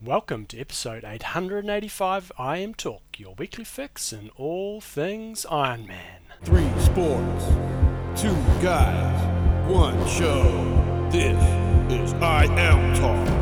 [0.00, 6.20] Welcome to episode 885 IMTalk, your weekly fix in all things Ironman.
[6.44, 7.46] Three sports,
[8.14, 11.08] two guys, one show.
[11.10, 11.42] This
[11.92, 13.37] is IMTalk.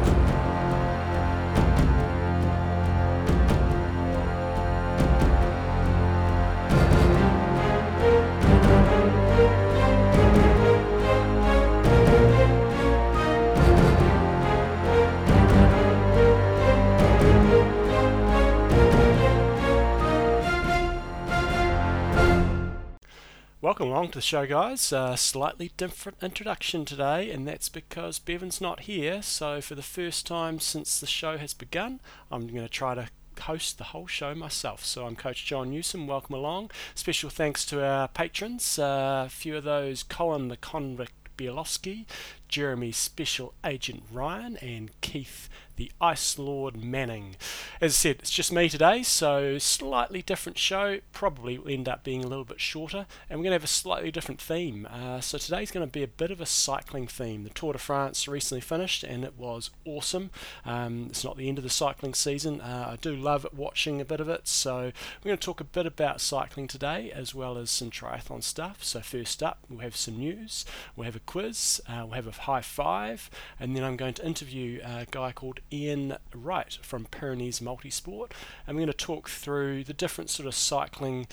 [23.66, 24.92] Welcome along to the show, guys.
[24.92, 29.22] Uh, slightly different introduction today, and that's because Bevan's not here.
[29.22, 33.08] So, for the first time since the show has begun, I'm going to try to
[33.40, 34.84] host the whole show myself.
[34.84, 36.06] So I'm Coach John Newsom.
[36.06, 36.70] Welcome along.
[36.94, 38.78] Special thanks to our patrons.
[38.78, 42.06] Uh, a few of those: Colin the Convict Bielowski,
[42.46, 47.36] Jeremy Special Agent Ryan, and Keith the Ice Lord Manning.
[47.80, 50.98] As I said, it's just me today, so slightly different show.
[51.12, 53.68] Probably will end up being a little bit shorter, and we're going to have a
[53.68, 54.88] slightly different theme.
[54.90, 57.44] Uh, so today's going to be a bit of a cycling theme.
[57.44, 60.30] The Tour de France recently finished, and it was awesome.
[60.64, 62.60] Um, it's not the end of the cycling season.
[62.60, 64.76] Uh, I do love watching a bit of it, so
[65.22, 68.82] we're going to talk a bit about cycling today, as well as some triathlon stuff.
[68.82, 70.64] So first up, we'll have some news,
[70.94, 73.30] we'll have a quiz, uh, we'll have a high five,
[73.60, 78.30] and then I'm going to interview a guy called Ian Wright from Pyrenees Multisport,
[78.66, 81.26] and we're going to talk through the different sort of cycling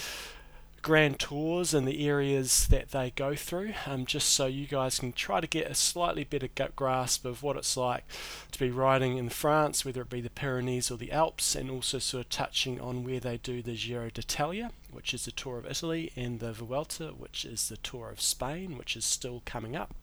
[0.83, 5.13] grand tours and the areas that they go through, um, just so you guys can
[5.13, 8.03] try to get a slightly better grasp of what it's like
[8.51, 11.99] to be riding in France, whether it be the Pyrenees or the Alps, and also
[11.99, 15.65] sort of touching on where they do the Giro d'Italia, which is the Tour of
[15.65, 19.95] Italy, and the Vuelta, which is the Tour of Spain, which is still coming up.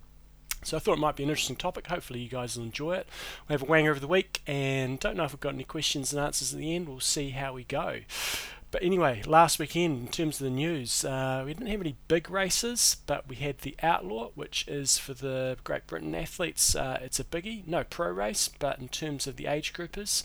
[0.62, 1.86] So I thought it might be an interesting topic.
[1.86, 3.08] Hopefully you guys will enjoy it.
[3.48, 6.12] We have a wanger of the week, and don't know if we've got any questions
[6.12, 6.89] and answers at the end.
[6.89, 8.00] We'll see how we go.
[8.70, 12.31] But anyway, last weekend in terms of the news, uh, we didn't have any big
[12.31, 16.77] races, but we had the Outlaw, which is for the Great Britain athletes.
[16.77, 20.22] Uh, it's a biggie, no pro race, but in terms of the age groupers,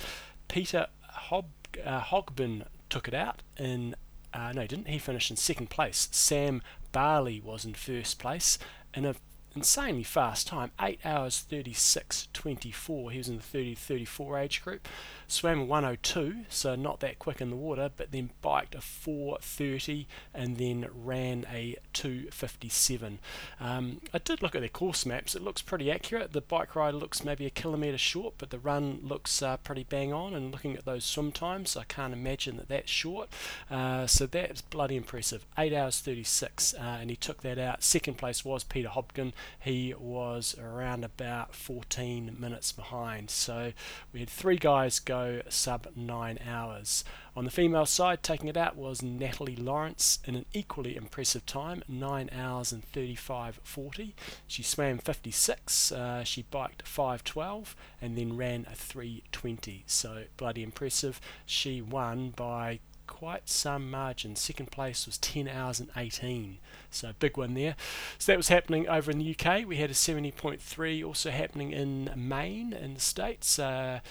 [0.47, 1.45] Peter Hob,
[1.83, 3.95] uh, Hogben took it out in.
[4.31, 4.89] Uh, no, didn't.
[4.89, 6.09] He finished in second place.
[6.11, 8.59] Sam Barley was in first place
[8.93, 9.15] in a
[9.55, 10.71] insanely fast time.
[10.79, 14.87] 8 hours 36 24 he was in the 30 34 age group.
[15.27, 20.57] Swam 102 so not that quick in the water but then biked a 430 and
[20.57, 23.19] then ran a 257
[23.59, 25.35] um, I did look at their course maps.
[25.35, 26.33] It looks pretty accurate.
[26.33, 30.11] The bike ride looks maybe a kilometre short but the run looks uh, pretty bang
[30.11, 30.33] on.
[30.33, 33.29] And looking at those swim times I can't imagine that that's short.
[33.71, 35.45] Uh, so that's bloody impressive.
[35.57, 37.83] 8 hours 36 uh, and he took that out.
[37.83, 43.29] Second place was Peter Hobkin he was around about 14 minutes behind.
[43.29, 43.73] So
[44.13, 47.03] we had three guys go sub nine hours.
[47.37, 51.83] On the female side, taking it out was Natalie Lawrence in an equally impressive time,
[51.89, 54.13] 9 hours and 35.40.
[54.47, 59.83] She swam 56, uh, she biked 5.12, and then ran a 3.20.
[59.85, 61.19] So bloody impressive.
[61.45, 62.79] She won by
[63.15, 64.35] quite some margin.
[64.35, 66.57] Second place was 10 hours and 18,
[66.91, 67.77] so big one there.
[68.17, 69.65] So that was happening over in the UK.
[69.65, 73.57] We had a 70.3 also happening in Maine in the States.
[73.57, 74.01] Uh,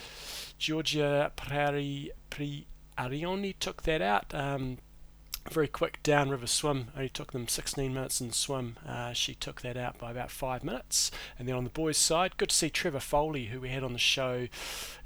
[0.56, 2.66] Georgia Prairie Pri
[2.96, 4.34] Arioni took that out.
[4.34, 4.78] Um,
[5.50, 6.88] very quick downriver swim.
[6.96, 8.76] Only took them 16 minutes in the swim.
[8.86, 11.10] Uh, she took that out by about five minutes.
[11.38, 13.92] And then on the boys' side, good to see Trevor Foley, who we had on
[13.92, 14.48] the show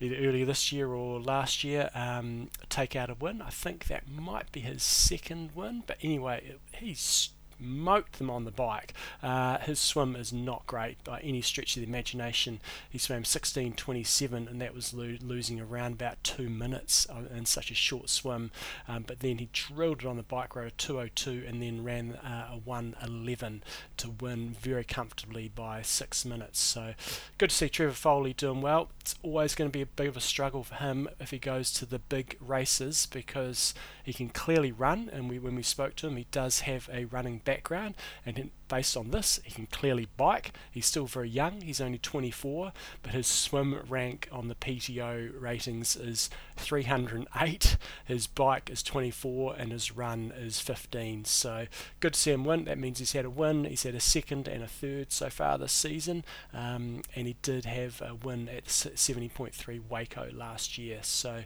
[0.00, 3.42] either earlier this year or last year, um, take out a win.
[3.42, 5.82] I think that might be his second win.
[5.86, 8.94] But anyway, he's smoked them on the bike.
[9.22, 12.60] Uh, his swim is not great by any stretch of the imagination.
[12.88, 17.74] He swam 16.27 and that was lo- losing around about two minutes in such a
[17.74, 18.50] short swim.
[18.86, 22.50] Um, but then he drilled it on the bike road 202 and then ran uh,
[22.52, 23.62] a 111
[23.98, 26.60] to win very comfortably by six minutes.
[26.60, 26.94] So
[27.38, 28.90] good to see Trevor Foley doing well.
[29.00, 31.72] It's always going to be a bit of a struggle for him if he goes
[31.74, 33.74] to the big races because
[34.04, 35.10] he can clearly run.
[35.12, 37.94] And we, when we spoke to him, he does have a running background,
[38.26, 40.52] and based on this, he can clearly bike.
[40.70, 42.72] He's still very young, he's only 24,
[43.02, 47.78] but his swim rank on the PTO ratings is 308.
[48.04, 51.24] His bike is 24, and his run is 15.
[51.24, 51.68] So
[52.00, 52.66] good to see him win.
[52.66, 55.56] That means he's had a win, he's had a second and a third so far
[55.56, 60.98] this season, um, and he did have a win at 70.3 Waco last year.
[61.00, 61.44] So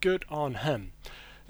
[0.00, 0.92] good on him.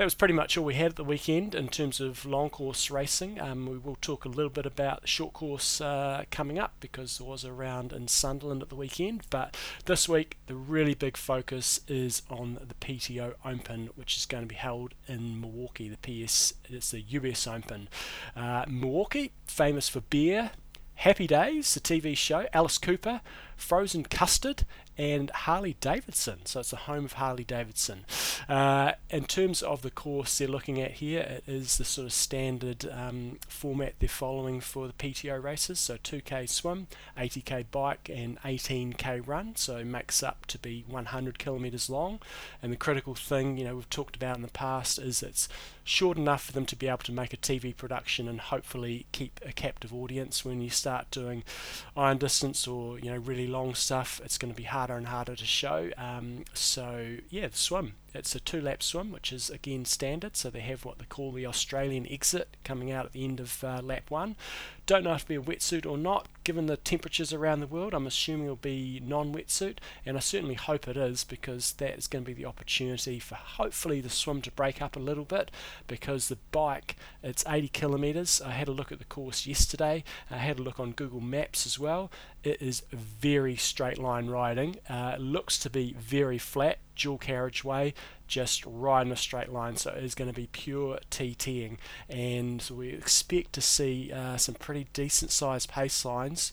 [0.00, 2.91] That was pretty much all we had at the weekend in terms of long course
[2.91, 3.38] racing.
[3.38, 7.26] Um, we will talk a little bit about short course uh, coming up because there
[7.26, 9.25] was a round in Sunderland at the weekend.
[9.29, 14.44] But this week, the really big focus is on the PTO Open, which is going
[14.44, 15.91] to be held in Milwaukee.
[15.91, 17.91] The PS, it's the US Open.
[18.35, 20.53] Uh, Milwaukee, famous for beer.
[20.94, 23.20] Happy Days, the TV show, Alice Cooper,
[23.60, 24.64] Frozen Custard,
[25.00, 26.40] and Harley Davidson.
[26.44, 28.04] So it's the home of Harley Davidson.
[28.50, 32.12] Uh, in terms of the course they're looking at here, it is the sort of
[32.12, 35.80] standard um, format they're following for the PTO races.
[35.80, 36.86] So 2k swim,
[37.16, 39.56] 80k bike, and 18k run.
[39.56, 42.20] So makes up to be 100 kilometers long.
[42.62, 45.48] And the critical thing, you know, we've talked about in the past is it's
[45.82, 49.40] short enough for them to be able to make a TV production and hopefully keep
[49.44, 51.42] a captive audience when you start doing
[51.96, 54.20] iron distance or you know really long stuff.
[54.25, 55.91] It's going to be harder and harder to show.
[55.97, 57.94] Um, so yeah, the swim.
[58.12, 60.37] It's a two-lap swim, which is again standard.
[60.37, 63.62] So they have what they call the Australian exit coming out at the end of
[63.62, 64.37] uh, lap one.
[64.90, 66.26] Don't know if it'll be a wetsuit or not.
[66.42, 70.88] Given the temperatures around the world, I'm assuming it'll be non-wetsuit, and I certainly hope
[70.88, 74.50] it is because that is going to be the opportunity for hopefully the swim to
[74.50, 75.52] break up a little bit.
[75.87, 78.42] Because the bike, it's 80 kilometers.
[78.44, 80.02] I had a look at the course yesterday.
[80.28, 82.10] I had a look on Google Maps as well.
[82.43, 84.78] It is very straight line riding.
[84.88, 87.94] Uh, looks to be very flat dual carriageway,
[88.31, 89.77] just right in a straight line.
[89.77, 91.77] So it is going to be pure TTing,
[92.09, 96.53] and we expect to see uh, some pretty decent sized pace lines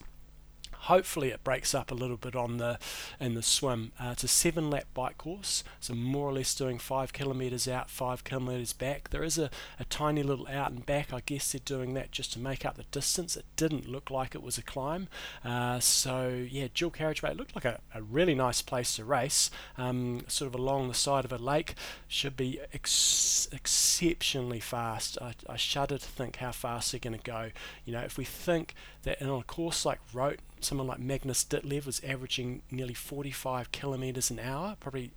[0.87, 2.79] hopefully it breaks up a little bit on the
[3.19, 3.91] in the swim.
[3.99, 7.89] Uh, it's a seven lap bike course, so more or less doing five kilometers out,
[7.89, 9.09] five kilometers back.
[9.09, 9.49] There is a,
[9.79, 11.13] a tiny little out and back.
[11.13, 13.35] I guess they're doing that just to make up the distance.
[13.35, 15.07] It didn't look like it was a climb,
[15.43, 17.31] uh, so yeah, dual carriageway.
[17.31, 20.93] It looked like a, a really nice place to race, um, sort of along the
[20.93, 21.75] side of a lake.
[22.07, 25.17] Should be ex- exceptionally fast.
[25.21, 27.51] I, I shudder to think how fast they're going to go.
[27.85, 28.73] You know, if we think
[29.07, 34.29] that in a course like Roth, someone like Magnus Ditlev was averaging nearly 45 kilometers
[34.29, 35.11] an hour, probably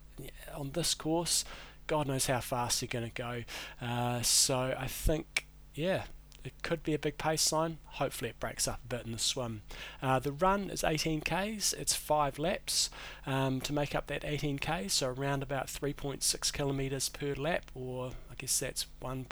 [0.55, 1.45] on this course.
[1.87, 3.43] God knows how fast they're going to go.
[3.85, 6.05] Uh, so I think, yeah,
[6.45, 7.79] it could be a big pace line.
[7.85, 9.63] Hopefully, it breaks up a bit in the swim.
[10.01, 11.75] Uh, the run is 18 k's.
[11.77, 12.91] It's five laps
[13.27, 14.87] um, to make up that 18 k.
[14.87, 19.27] So around about 3.6 kilometers per lap, or I guess that's 1.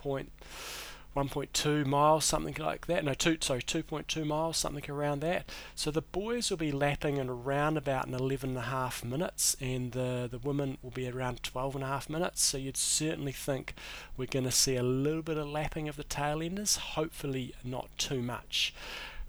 [1.17, 3.05] 1.2 miles, something like that.
[3.05, 5.51] No, two, sorry, 2.2 miles, something around that.
[5.75, 9.57] So the boys will be lapping in around about an 11 and a half minutes,
[9.61, 12.43] and the the women will be around 12 and a half minutes.
[12.43, 13.75] So you'd certainly think
[14.17, 16.77] we're going to see a little bit of lapping of the tail enders.
[16.77, 18.75] Hopefully, not too much.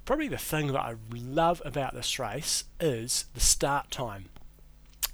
[0.05, 4.25] Probably the thing that I love about this race is the start time.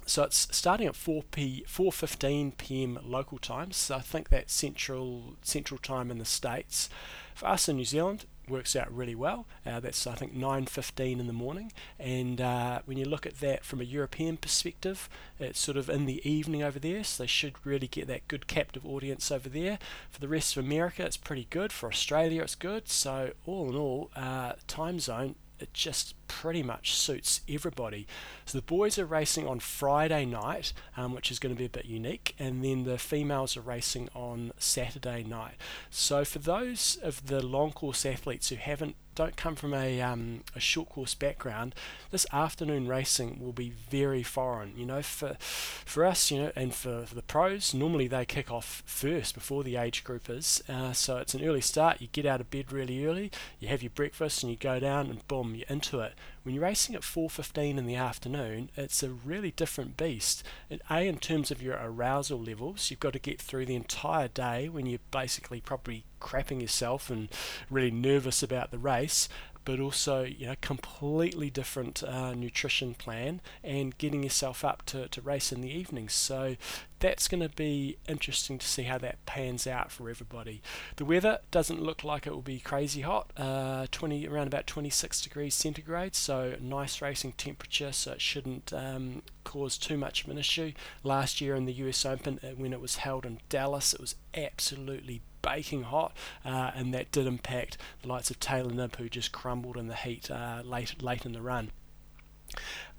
[0.06, 2.98] So it's starting at 4 p 4:15 p.m.
[3.04, 3.72] local time.
[3.72, 6.88] So I think that's central central time in the states.
[7.34, 9.46] For us in New Zealand, works out really well.
[9.64, 13.64] Uh, that's I think 9:15 in the morning, and uh, when you look at that
[13.64, 15.08] from a European perspective,
[15.38, 18.46] it's sort of in the evening over there, so they should really get that good
[18.46, 19.78] captive audience over there.
[20.10, 21.72] For the rest of America, it's pretty good.
[21.72, 22.88] For Australia, it's good.
[22.88, 28.06] So all in all, uh, time zone it just pretty much suits everybody.
[28.44, 31.70] So the boys are racing on Friday night, um, which is going to be a
[31.70, 35.54] bit unique, and then the females are racing on Saturday night.
[35.90, 40.42] So for those of the long course athletes who haven't don't come from a, um,
[40.54, 41.74] a short course background,
[42.10, 44.74] this afternoon racing will be very foreign.
[44.76, 48.52] You know, for for us, you know, and for, for the pros, normally they kick
[48.52, 50.68] off first before the age groupers.
[50.68, 52.00] Uh, so it's an early start.
[52.00, 55.06] You get out of bed really early, you have your breakfast, and you go down,
[55.06, 56.12] and boom, you're into it.
[56.42, 60.42] When you're racing at 4:15 in the afternoon, it's a really different beast.
[60.70, 64.28] And a, in terms of your arousal levels, you've got to get through the entire
[64.28, 67.28] day when you're basically probably crapping yourself and
[67.70, 69.28] really nervous about the race
[69.66, 75.20] but also you know completely different uh, nutrition plan and getting yourself up to, to
[75.20, 76.14] race in the evenings.
[76.14, 76.56] So
[77.00, 80.62] that's going to be interesting to see how that pans out for everybody.
[80.96, 85.20] The weather doesn't look like it will be crazy hot uh, 20 around about 26
[85.20, 90.38] degrees centigrade so nice racing temperature so it shouldn't um, cause too much of an
[90.38, 90.72] issue.
[91.02, 94.14] Last year in the US Open uh, when it was held in Dallas it was
[94.34, 96.12] absolutely baking hot,
[96.44, 99.94] uh, and that did impact the likes of Taylor Knibb, who just crumbled in the
[99.94, 101.70] heat uh, late late in the run.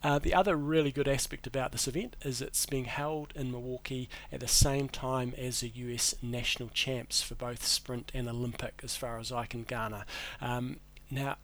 [0.03, 4.09] Uh, the other really good aspect about this event is it's being held in Milwaukee
[4.31, 8.95] at the same time as the US national champs for both sprint and Olympic, as
[8.95, 10.05] far as I can garner.
[10.39, 11.37] Um, now,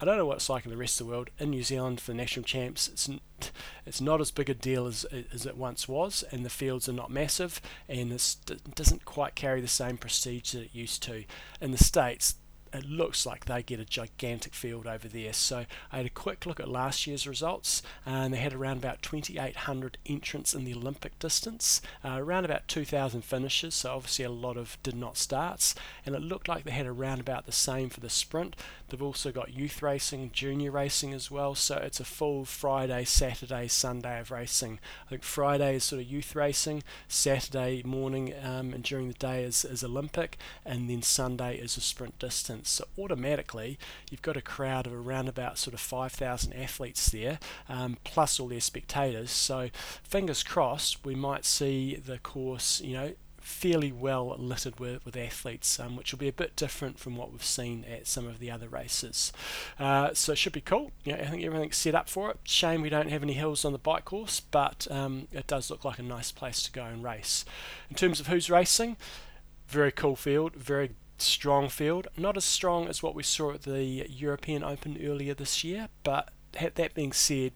[0.00, 1.30] I don't know what it's like in the rest of the world.
[1.38, 3.08] In New Zealand, for the national champs, it's
[3.86, 6.92] it's not as big a deal as as it once was, and the fields are
[6.92, 8.36] not massive, and it
[8.74, 11.24] doesn't quite carry the same prestige that it used to.
[11.60, 12.34] In the states,
[12.76, 15.32] it looks like they get a gigantic field over there.
[15.32, 19.02] So I had a quick look at last year's results, and they had around about
[19.02, 23.74] 2,800 entrants in the Olympic distance, uh, around about 2,000 finishes.
[23.74, 25.74] So obviously a lot of did not starts,
[26.04, 28.56] and it looked like they had around about the same for the sprint.
[28.88, 31.54] They've also got youth racing, junior racing as well.
[31.54, 34.78] So it's a full Friday, Saturday, Sunday of racing.
[35.06, 39.42] I think Friday is sort of youth racing, Saturday morning um, and during the day
[39.44, 42.70] is, is Olympic, and then Sunday is a sprint distance.
[42.70, 43.78] So automatically,
[44.10, 47.38] you've got a crowd of around about sort of 5,000 athletes there,
[47.68, 49.30] um, plus all their spectators.
[49.30, 49.70] So
[50.02, 53.12] fingers crossed, we might see the course, you know,
[53.46, 57.30] fairly well littered with, with athletes, um, which will be a bit different from what
[57.30, 59.32] we've seen at some of the other races.
[59.78, 60.90] Uh, so it should be cool.
[61.04, 62.38] Know, I think everything's set up for it.
[62.42, 65.84] Shame we don't have any hills on the bike course, but um, it does look
[65.84, 67.44] like a nice place to go and race.
[67.88, 68.96] In terms of who's racing,
[69.68, 72.08] very cool field, very strong field.
[72.16, 76.30] Not as strong as what we saw at the European Open earlier this year, but
[76.52, 77.52] that being said,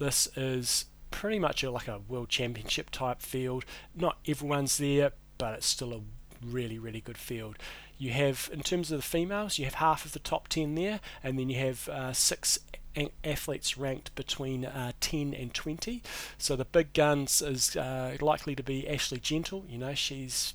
[0.00, 3.64] this is pretty much a, like a world championship type field.
[3.94, 6.00] Not everyone's there, but it's still a
[6.44, 7.56] really, really good field.
[7.96, 10.98] You have, in terms of the females, you have half of the top 10 there,
[11.22, 12.58] and then you have uh, six
[13.24, 16.02] athletes ranked between uh, 10 and 20.
[16.36, 19.64] So the big guns is uh, likely to be Ashley Gentle.
[19.68, 20.54] You know, she's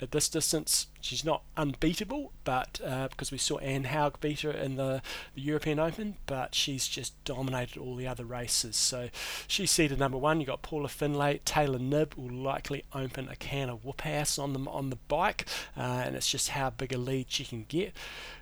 [0.00, 4.50] at this distance, she's not unbeatable, but uh, because we saw Anne Haug beat her
[4.50, 5.02] in the,
[5.34, 8.76] the, European Open, but she's just dominated all the other races.
[8.76, 9.08] So
[9.46, 10.40] she's seeded number one.
[10.40, 14.52] You got Paula Findlay, Taylor Knibb will likely open a can of whoop ass on
[14.52, 17.94] them on the bike, uh, and it's just how big a lead she can get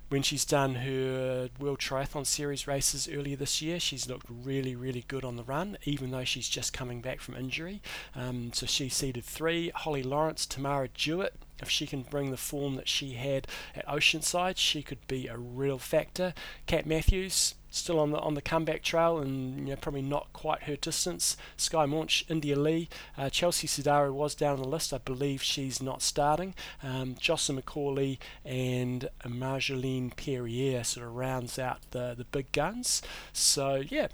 [0.09, 5.05] when she's done her World Triathlon Series races earlier this year, she's looked really, really
[5.09, 7.83] good on the run, even though she's just coming back from injury.
[8.15, 9.71] Um, so she seeded three.
[9.75, 14.59] Holly Lawrence, Tamara Jewett, if she can bring the form that she had at Oceanside,
[14.59, 16.35] she could be a real factor.
[16.67, 20.64] Kat Matthews, still on the on the comeback trail and you know, probably not quite
[20.64, 21.37] her distance.
[21.56, 24.92] Skye Moench, India Lee, uh, Chelsea Sodaro was down the list.
[24.92, 26.54] I believe she's not starting.
[26.83, 33.02] Um, Jocelyn McCauley and Marjolaine Pierré sort of rounds out the, the big guns.
[33.33, 34.09] So, yeah,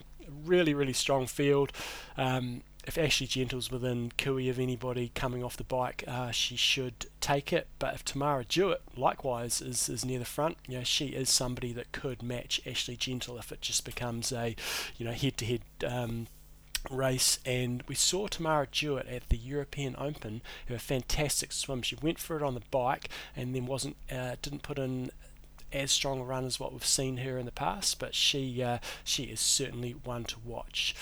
[0.45, 1.73] really, really strong field.
[2.16, 7.07] Um, if Ashley Gentle's within cooey of anybody coming off the bike, uh, she should
[7.21, 7.69] take it.
[7.79, 11.73] But if Tamara Jewett, likewise, is, is near the front, you know, she is somebody
[11.73, 14.57] that could match Ashley Gentle if it just becomes a,
[14.97, 15.62] you know, head-to-head.
[15.87, 16.27] Um,
[16.91, 21.95] race and we saw Tamara Jewett at the European Open have a fantastic swim she
[22.03, 25.12] went for it on the bike and then wasn't uh, didn't put in
[25.73, 28.79] as strong a run as what we've seen her in the past, but she uh,
[29.05, 30.95] she is certainly one to watch.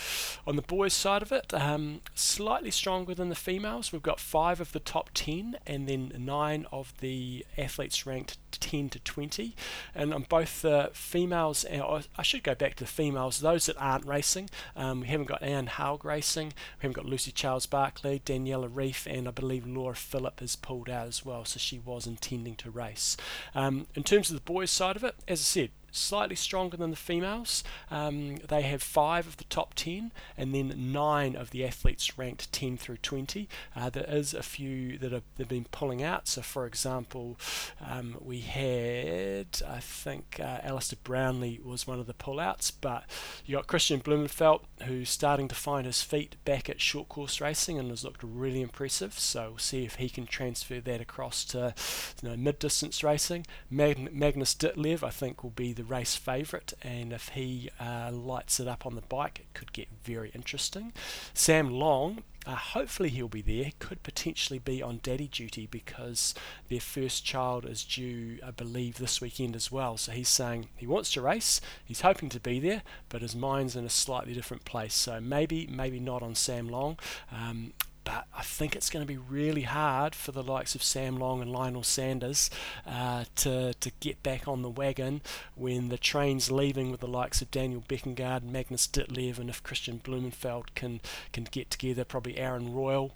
[0.46, 3.92] On the boys' side of it, um, slightly stronger than the females.
[3.92, 8.88] We've got five of the top ten, and then nine of the athletes ranked 10
[8.90, 9.54] to 20.
[9.94, 13.76] And on both the females, uh, I should go back to the females, those that
[13.78, 14.50] aren't racing.
[14.74, 19.06] Um, we haven't got Anne Haug racing, we haven't got Lucy Charles Barclay, Daniela Ryf,
[19.06, 22.70] and I believe Laura Philipp has pulled out as well, so she was intending to
[22.70, 23.16] race.
[23.54, 26.90] Um, in terms of the boys' side of it, as I said, slightly stronger than
[26.90, 27.64] the females.
[27.90, 32.52] Um, they have five of the top 10 and then nine of the athletes ranked
[32.52, 33.48] 10 through 20.
[33.74, 36.28] Uh, there is a few that have, have been pulling out.
[36.28, 37.38] So, for example,
[37.84, 43.04] um, we had, I think, uh, Alistair Brownlee was one of the pullouts, but
[43.44, 47.78] you got Kristian Blummenfelt who's starting to find his feet back at short course racing
[47.78, 49.18] and has looked really impressive.
[49.18, 51.74] So, we'll see if he can transfer that across to
[52.22, 53.46] you know, mid distance racing.
[53.70, 58.60] Mag- Magnus Ditlev, I think, will be the race favourite, and if he uh, lights
[58.60, 60.92] it up on the bike, it could get very interesting.
[61.32, 66.34] Sam Long, uh, hopefully he'll be there, could potentially be on daddy duty because
[66.68, 69.96] their first child is due, I believe, this weekend as well.
[69.96, 73.74] So he's saying he wants to race, he's hoping to be there, but his mind's
[73.74, 74.94] in a slightly different place.
[74.94, 76.98] So maybe, maybe not on Sam Long.
[77.32, 77.72] Um,
[78.10, 81.40] but I think it's going to be really hard for the likes of Sam Long
[81.40, 82.50] and Lionel Sanders
[82.84, 85.22] uh, to, to get back on the wagon
[85.54, 90.02] when the train's leaving with the likes of Daniel Bækkegård, Magnus Ditlev, and if Kristian
[90.02, 91.00] Blummenfelt can,
[91.32, 93.12] can get together, probably Aaron Royle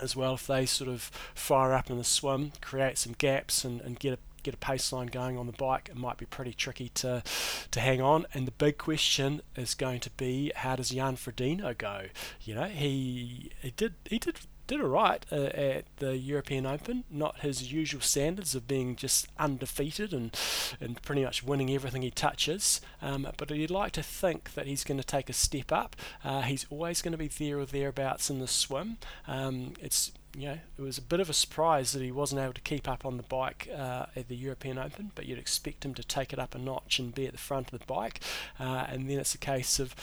[0.00, 3.80] as well if they sort of fire up in the swim, create some gaps and,
[3.80, 6.52] and get a get a pace line going on the bike, it might be pretty
[6.52, 7.22] tricky to
[7.70, 8.26] to hang on.
[8.34, 12.06] And the big question is going to be how does Jan Frodeno go?
[12.42, 17.02] You know, he he did he did did all right uh, at the European Open.
[17.10, 20.34] Not his usual standards of being just undefeated and
[20.80, 22.80] and pretty much winning everything he touches.
[23.02, 25.96] Um, but you'd like to think that he's going to take a step up.
[26.22, 28.98] Uh, he's always going to be there or thereabouts in the swim.
[29.26, 32.52] Um, it's you know, it was a bit of a surprise that he wasn't able
[32.52, 35.94] to keep up on the bike uh, at the European Open, but you'd expect him
[35.94, 38.20] to take it up a notch and be at the front of the bike.
[38.58, 39.94] Uh, and then it's a case of,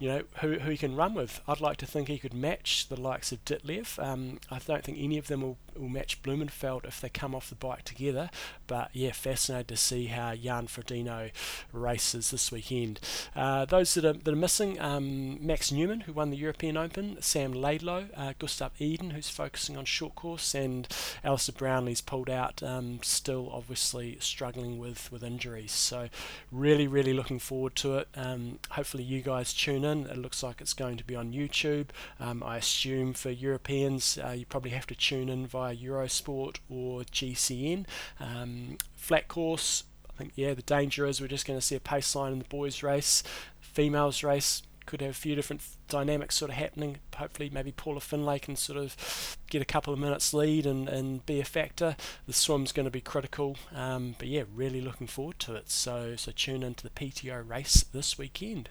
[0.00, 1.40] you know, who, who he can run with.
[1.46, 4.02] I'd like to think he could match the likes of Ditlev.
[4.02, 7.48] Um, I don't think any of them will, will match Blummenfelt if they come off
[7.48, 8.30] the bike together.
[8.66, 11.30] But yeah, fascinated to see how Jan Frodeno
[11.72, 12.98] races this weekend.
[13.36, 17.18] Uh, those that are, that are missing, um, Max Neumann, who won the European Open,
[17.20, 20.88] Sam Laidlow, uh, Gustav Iden, who's focusing on short course, and
[21.24, 25.72] Alistair Brownlee's pulled out, um, still obviously struggling with, with injuries.
[25.72, 26.08] So,
[26.50, 28.08] really, really looking forward to it.
[28.14, 30.06] Um, hopefully, you guys tune in.
[30.06, 31.86] It looks like it's going to be on YouTube.
[32.20, 37.02] Um, I assume for Europeans, uh, you probably have to tune in via Eurosport or
[37.02, 37.86] GCN.
[38.20, 41.80] Um, flat course, I think, yeah, the danger is we're just going to see a
[41.80, 43.22] pace line in the boys' race.
[43.60, 46.98] Females' race, could have a few different dynamics sort of happening.
[47.16, 51.24] Hopefully, maybe Paula Findlay can sort of get a couple of minutes lead and, and
[51.26, 51.96] be a factor.
[52.26, 55.70] The swim's going to be critical, um, but yeah, really looking forward to it.
[55.70, 58.70] So so tune into the PTO race this weekend.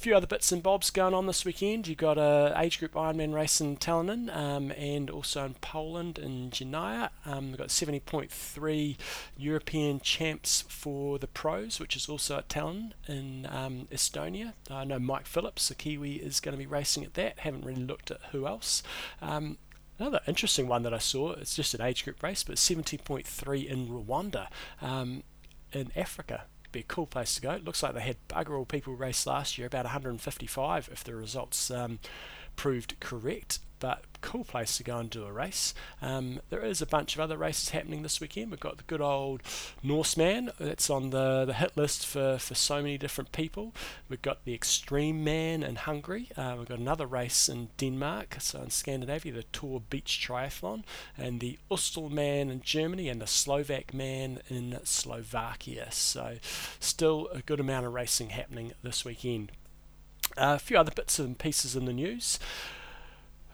[0.00, 1.86] Few other bits and bobs going on this weekend.
[1.86, 6.48] You've got a age group Ironman race in Tallinn um, and also in Poland in
[6.50, 7.10] Gdynia.
[7.26, 8.96] Um, we've got 70.3
[9.36, 14.54] European champs for the pros, which is also at Tallinn in um, Estonia.
[14.70, 17.40] I know Mike Phillips, a Kiwi, is going to be racing at that.
[17.40, 18.82] Haven't really looked at who else.
[19.20, 19.58] Um,
[19.98, 23.88] another interesting one that I saw, it's just an age group race, but 70.3 in
[23.88, 24.46] Rwanda
[24.80, 25.24] um,
[25.74, 27.50] in Africa be a cool place to go.
[27.52, 31.14] It looks like they had bugger all people race last year, about 155 if the
[31.14, 31.98] results um,
[32.56, 35.74] proved correct but cool place to go and do a race.
[36.02, 38.50] Um, there is a bunch of other races happening this weekend.
[38.50, 39.42] We've got the good old
[39.82, 43.74] Norseman that's on the, the hit list for, for so many different people.
[44.08, 46.30] We've got the Extreme Man in Hungary.
[46.36, 50.84] Uh, we've got another race in Denmark, so in Scandinavia, the Tour Beach Triathlon,
[51.16, 55.88] and the Ustel Man in Germany, and the Slovak Man in Slovakia.
[55.90, 56.36] So
[56.78, 59.52] still a good amount of racing happening this weekend.
[60.36, 62.38] Uh, a few other bits and pieces in the news.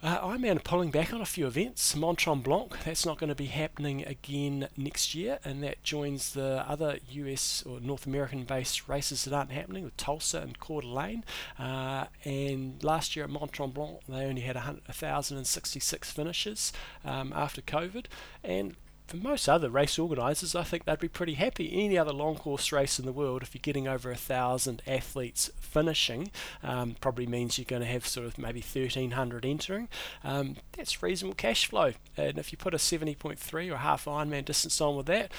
[0.06, 1.96] Uh, Ironman pulling back on a few events.
[1.96, 6.64] Mont Tremblant, that's not going to be happening again next year, and that joins the
[6.68, 11.24] other US or North American based races that aren't happening with Tulsa and Coeur d'Alene.
[11.58, 16.72] Uh, and last year at Mont Tremblant, they only had 1,066 finishes
[17.04, 18.04] um, after COVID,
[18.44, 21.70] and for most other race organisers, I think they'd be pretty happy.
[21.72, 25.50] Any other long course race in the world, if you're getting over a thousand athletes
[25.60, 26.30] finishing,
[26.62, 29.88] um, probably means you're going to have sort of maybe 1300 entering.
[30.24, 31.92] Um, that's reasonable cash flow.
[32.16, 35.30] And if you put a 70.3 or half Ironman distance on with that,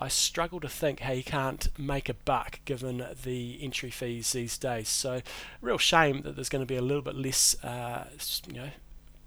[0.00, 4.58] I struggle to think how you can't make a buck given the entry fees these
[4.58, 4.88] days.
[4.88, 5.22] So,
[5.60, 8.08] real shame that there's going to be a little bit less, uh,
[8.48, 8.70] you know,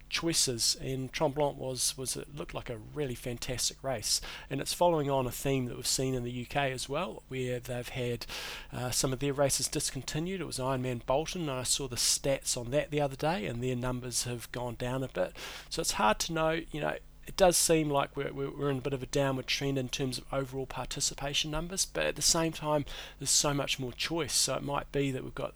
[0.08, 4.20] choices and Tremblant was was it looked like a really fantastic race.
[4.50, 7.60] And it's following on a theme that we've seen in the UK as well where
[7.60, 8.26] they've had
[8.72, 10.40] uh, some of their races discontinued.
[10.40, 13.62] It was Ironman Bolton and I saw the stats on that the other day and
[13.62, 15.36] their numbers have gone down a bit.
[15.68, 16.96] So it's hard to know you know
[17.28, 20.16] it does seem like we're, we're in a bit of a downward trend in terms
[20.16, 22.86] of overall participation numbers, but at the same time,
[23.18, 24.32] there's so much more choice.
[24.32, 25.54] So it might be that we've got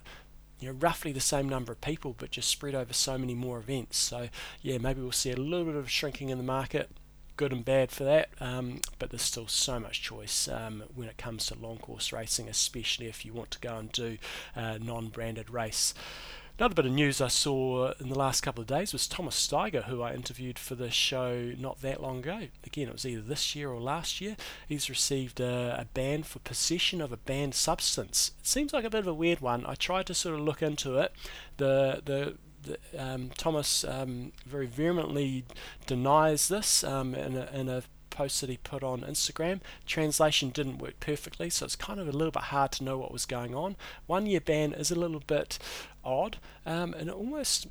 [0.62, 3.58] you know, roughly the same number of people, but just spread over so many more
[3.58, 3.98] events.
[3.98, 4.28] So,
[4.62, 6.88] yeah, maybe we'll see a little bit of shrinking in the market.
[7.36, 11.18] Good and bad for that, um, but there's still so much choice um, when it
[11.18, 14.18] comes to long course racing, especially if you want to go and do
[14.54, 15.94] a non branded race.
[16.58, 19.84] Another bit of news I saw in the last couple of days was Thomas Steiger,
[19.84, 22.48] who I interviewed for the show not that long ago.
[22.64, 24.36] Again, it was either this year or last year.
[24.68, 28.32] He's received a, a ban for possession of a banned substance.
[28.38, 29.64] It seems like a bit of a weird one.
[29.66, 31.12] I tried to sort of look into it.
[31.56, 35.44] The the the, um, Thomas um, very vehemently
[35.86, 39.60] denies this um, in, a, in a post that he put on Instagram.
[39.86, 43.12] Translation didn't work perfectly, so it's kind of a little bit hard to know what
[43.12, 43.74] was going on.
[44.06, 45.58] One year ban is a little bit
[46.04, 47.66] odd, um, and it almost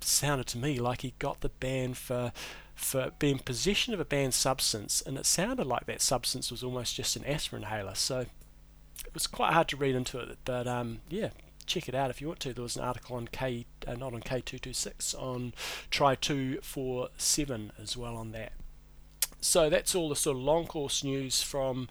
[0.00, 2.32] sounded to me like he got the ban for
[2.74, 6.96] for being possession of a banned substance, and it sounded like that substance was almost
[6.96, 7.94] just an aspirin inhaler.
[7.94, 11.30] So it was quite hard to read into it, but um, yeah,
[11.66, 12.52] check it out if you want to.
[12.52, 15.54] There was an article on K, uh, not on K226, on
[15.90, 18.52] Tri247 as well on that.
[19.44, 21.86] So that's all the sort of long course news from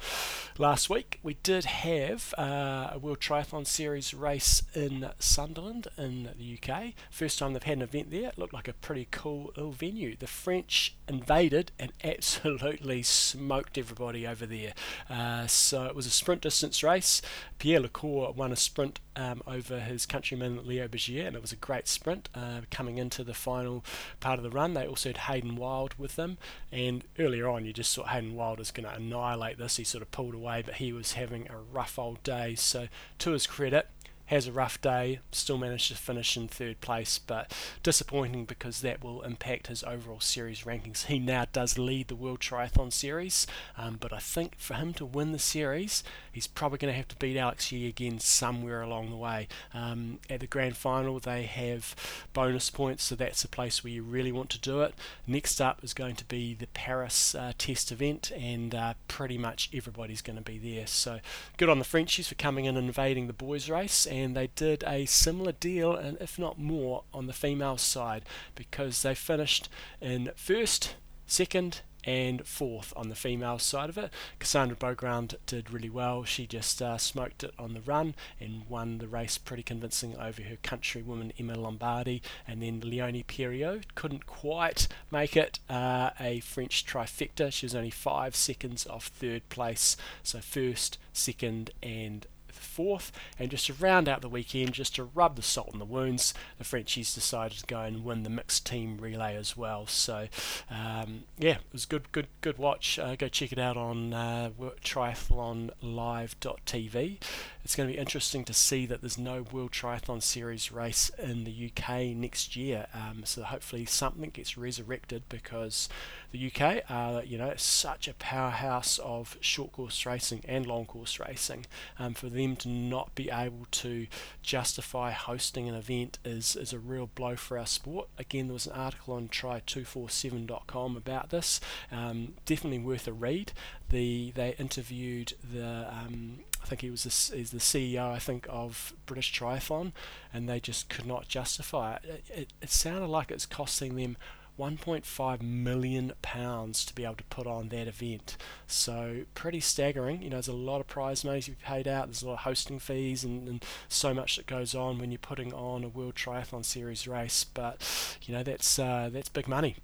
[0.58, 1.20] last week.
[1.22, 6.94] We did have uh, a World Triathlon Series race in Sunderland in the UK.
[7.12, 8.30] First time they've had an event there.
[8.30, 10.16] It looked like a pretty cool little venue.
[10.18, 14.74] The French invaded and absolutely smoked everybody over there.
[15.08, 17.22] Uh, so it was a sprint distance race.
[17.60, 21.52] Pierre Le Corre won a sprint um, over his countryman Léo Bergère, and it was
[21.52, 23.84] a great sprint uh, coming into the final
[24.20, 24.74] part of the run.
[24.74, 26.38] They also had Hayden Wilde with them,
[26.72, 29.78] and earlier on you just thought Hayden Wilde was going to annihilate this.
[29.78, 32.56] He sort of pulled away, but he was having a rough old day.
[32.56, 32.88] So
[33.20, 33.90] to his credit,
[34.34, 39.04] has a rough day, still managed to finish in third place, but disappointing because that
[39.04, 41.06] will impact his overall series rankings.
[41.06, 43.46] He now does lead the World Triathlon Series,
[43.78, 47.08] um, but I think for him to win the series, he's probably going to have
[47.10, 49.48] to beat Alex Yee again somewhere along the way.
[49.72, 51.96] Um, at the grand final, they have
[52.34, 54.96] bonus points, so that's the place where you really want to do it.
[55.28, 59.70] Next up is going to be the Paris uh, test event, and uh, pretty much
[59.72, 60.88] everybody's going to be there.
[60.88, 61.20] So
[61.58, 64.84] good on the Frenchies for coming in and invading the boys' race and they did
[64.88, 68.24] a similar deal, and if not more, on the female side
[68.56, 69.68] because they finished
[70.00, 70.96] in first,
[71.28, 74.12] second, and fourth on the female side of it.
[74.40, 76.24] Cassandra Beaugrand did really well.
[76.24, 80.42] She just uh, smoked it on the run and won the race pretty convincing over
[80.44, 82.22] her countrywoman Emma Lombardi.
[82.48, 87.52] And then Léonie Périault couldn't quite make it uh, a French trifecta.
[87.52, 89.96] She was only five seconds off third place.
[90.24, 92.28] So first, second, and
[92.64, 93.12] fourth.
[93.38, 96.34] And just to round out the weekend, just to rub the salt in the wounds,
[96.58, 99.88] the Frenchies decided to go and win the mixed team relay as well.
[99.88, 100.28] So
[100.70, 103.00] um, yeah, it was good, good, good watch.
[103.00, 104.50] Uh, go check it out on uh,
[104.84, 107.18] triathlonlive.tv.
[107.64, 111.46] It's going to be interesting to see that there's no World Triathlon Series race in
[111.46, 112.86] the UK next year.
[112.94, 115.90] Um, so hopefully something gets resurrected because
[116.34, 121.20] the UK are, you know, such a powerhouse of short course racing and long course
[121.20, 121.68] racing.
[122.00, 124.08] Um, for them to not be able to
[124.42, 128.10] justify hosting an event is, is a real blow for our sport.
[128.18, 131.62] Again, there was an article on tri247.com about this.
[131.92, 133.52] Um, definitely worth a read.
[133.90, 138.48] The they interviewed the um, I think he was the, he's the CEO I think
[138.50, 139.92] of British Triathlon,
[140.34, 142.04] and they just could not justify it.
[142.04, 144.18] It, it, it sounded like it's costing them
[144.60, 148.38] 1.5 million pounds to be able to put on that event.
[148.68, 150.22] So pretty staggering.
[150.22, 152.08] You know, there's a lot of prize money to be paid out.
[152.08, 155.18] There's a lot of hosting fees and, and so much that goes on when you're
[155.18, 157.44] putting on a World Triathlon Series race.
[157.44, 159.78] But you know, that's uh, that's big money.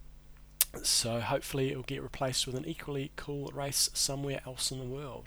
[0.84, 4.86] So hopefully it will get replaced with an equally cool race somewhere else in the
[4.86, 5.26] world.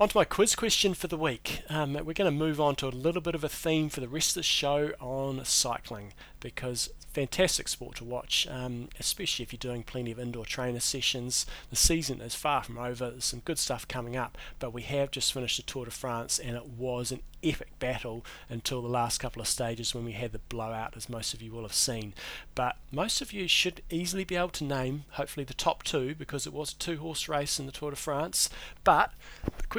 [0.00, 1.62] On to my quiz question for the week.
[1.68, 4.06] Um, we're going to move on to a little bit of a theme for the
[4.06, 9.58] rest of the show on cycling because fantastic sport to watch, um, especially if you're
[9.58, 11.46] doing plenty of indoor trainer sessions.
[11.70, 13.10] The season is far from over.
[13.10, 16.38] There's some good stuff coming up, but we have just finished the Tour de France,
[16.38, 20.32] and it was an epic battle until the last couple of stages when we had
[20.32, 22.14] the blowout, as most of you will have seen.
[22.54, 26.46] But most of you should easily be able to name, hopefully, the top two because
[26.46, 28.48] it was a two-horse race in the Tour de France.
[28.84, 29.12] But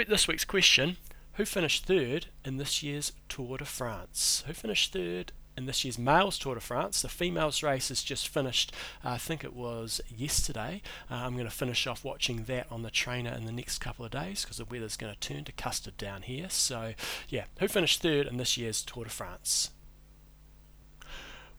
[0.07, 0.97] this week's question
[1.39, 4.43] who finished third in this year's Tour de France?
[4.45, 7.01] Who finished third in this year's males Tour de France.
[7.01, 8.71] The females race has just finished,
[9.03, 10.81] uh, I think it was yesterday.
[11.11, 14.05] Uh, I'm going to finish off watching that on the trainer in the next couple
[14.05, 16.47] of days because the weather's going to turn to custard down here.
[16.49, 16.93] So,
[17.27, 19.71] yeah, who finished third in this year's Tour de France?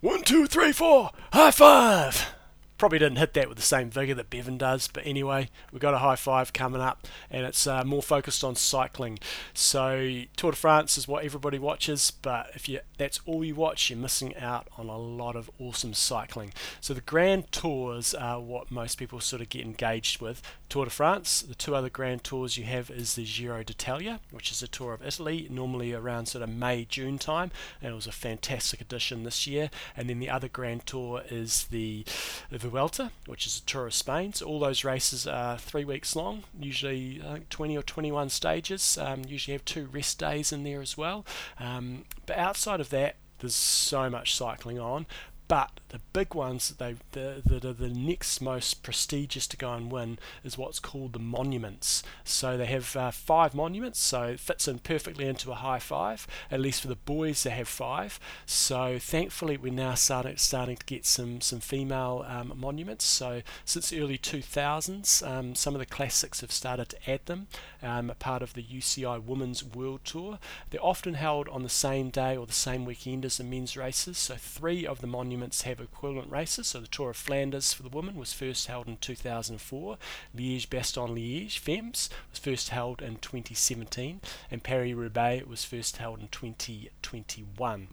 [0.01, 2.40] One, two, three, four, high five!
[2.81, 5.93] Probably didn't hit that with the same vigour that Bevan does, but anyway, we've got
[5.93, 9.19] a high five coming up, and it's uh, more focused on cycling.
[9.53, 13.91] So Tour de France is what everybody watches, but if you that's all you watch,
[13.91, 16.55] you're missing out on a lot of awesome cycling.
[16.81, 20.41] So the Grand Tours are what most people sort of get engaged with.
[20.71, 24.51] Tour de France, the two other Grand Tours you have is the Giro d'Italia, which
[24.51, 27.51] is a tour of Italy, normally around sort of May June time,
[27.83, 29.69] and it was a fantastic addition this year.
[29.95, 32.07] And then the other Grand Tour is the,
[32.51, 34.33] the Vuelta, which is a tour of Spain.
[34.33, 38.99] So all those races are three weeks long, usually I think 20 or 21 stages.
[38.99, 41.27] Um, usually have two rest days in there as well.
[41.59, 45.07] Um, but outside of that, there's so much cycling on.
[45.51, 49.91] But the big ones that they the, the, the next most prestigious to go and
[49.91, 52.05] win is what's called the monuments.
[52.23, 56.29] So they have uh, five monuments, so it fits in perfectly into a high five.
[56.53, 58.21] At least for the boys, they have five.
[58.47, 63.05] So thankfully, we're now starting starting to get some some female um, monuments.
[63.05, 67.49] So since the early 2000s, um, some of the classics have started to add them.
[67.83, 70.39] Um, a part of the UCI Women's World Tour.
[70.71, 74.17] They're often held on the same day or the same weekend as the men's races.
[74.17, 76.67] So three of the monuments monuments have equivalent races.
[76.67, 79.97] So the Tour of Flanders for the women was first held in 2004.
[80.37, 87.89] Liège-Bastogne-Liège Femmes was first held in 2017, and Paris-Roubaix was first held in 2021.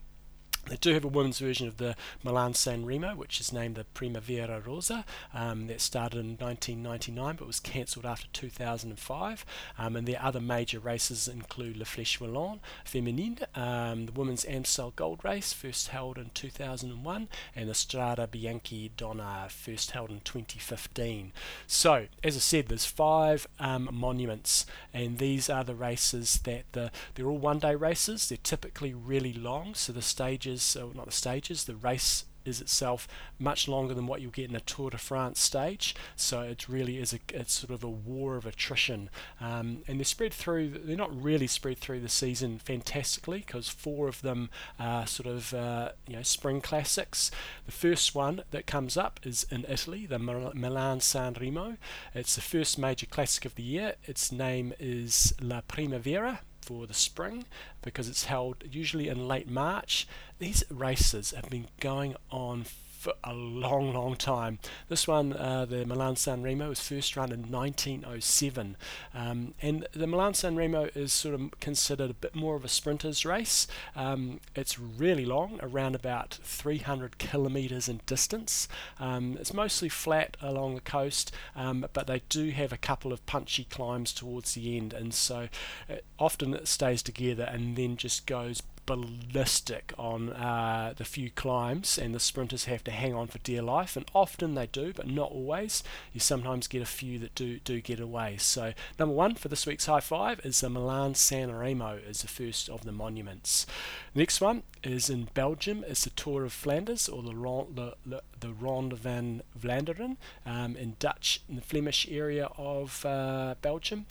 [0.69, 3.85] They do have a women's version of the Milan San Remo, which is named the
[3.85, 5.05] Primavera Rosa.
[5.33, 9.45] Um, that started in 1999 but was cancelled after 2005.
[9.77, 14.91] Um, and their other major races include La Flèche Wallonne Féminine, um, the Women's Amstel
[14.95, 21.31] Gold Race, first held in 2001, and the Strade Bianche Donne, first held in 2015.
[21.65, 26.91] So, as I said, there's five um, monuments, and these are the races that the,
[27.15, 28.29] they're all one day races.
[28.29, 33.07] They're typically really long, so the stages stages, not the stages, the race is itself
[33.37, 35.95] much longer than what you'll get in a Tour de France stage.
[36.15, 40.05] So it really is a it's sort of a war of attrition, um, and they're
[40.05, 40.69] spread through.
[40.69, 45.53] They're not really spread through the season fantastically because four of them are sort of
[45.53, 47.29] uh, you know spring classics.
[47.65, 51.77] The first one that comes up is in Italy, the Milan San Remo.
[52.15, 53.95] It's the first major classic of the year.
[54.05, 57.45] Its name is La Primavera for the spring
[57.81, 60.05] because it's held usually in late March.
[60.37, 62.65] These races have been going on
[63.07, 64.59] for a long, long time.
[64.89, 68.75] This one, uh, the Milan San Remo, was first run in 1907,
[69.13, 72.67] um, and the Milan San Remo is sort of considered a bit more of a
[72.67, 73.65] sprinter's race.
[73.95, 78.67] Um, it's really long, around about 300 kilometres in distance.
[78.99, 83.25] Um, it's mostly flat along the coast, um, but they do have a couple of
[83.25, 85.47] punchy climbs towards the end, and so
[85.87, 91.29] it, uh, often it stays together and then just goes ballistic on uh, the few
[91.29, 93.95] climbs, and the sprinters have to hang on for dear life.
[93.95, 95.83] And often they do, but not always.
[96.11, 98.37] You sometimes get a few that do do get away.
[98.39, 102.27] So number one for this week's high five is the Milan San Remo, is the
[102.27, 103.67] first of the monuments.
[104.15, 105.83] next one is in Belgium.
[105.87, 110.95] It's the Tour of Flanders, or the Ronde, the, the Ronde van Vlaanderen, um, in
[110.97, 114.05] Dutch, in the Flemish area of uh, Belgium.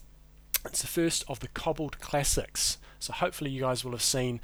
[0.66, 2.78] It's the first of the cobbled classics.
[2.98, 4.40] So hopefully you guys will have seen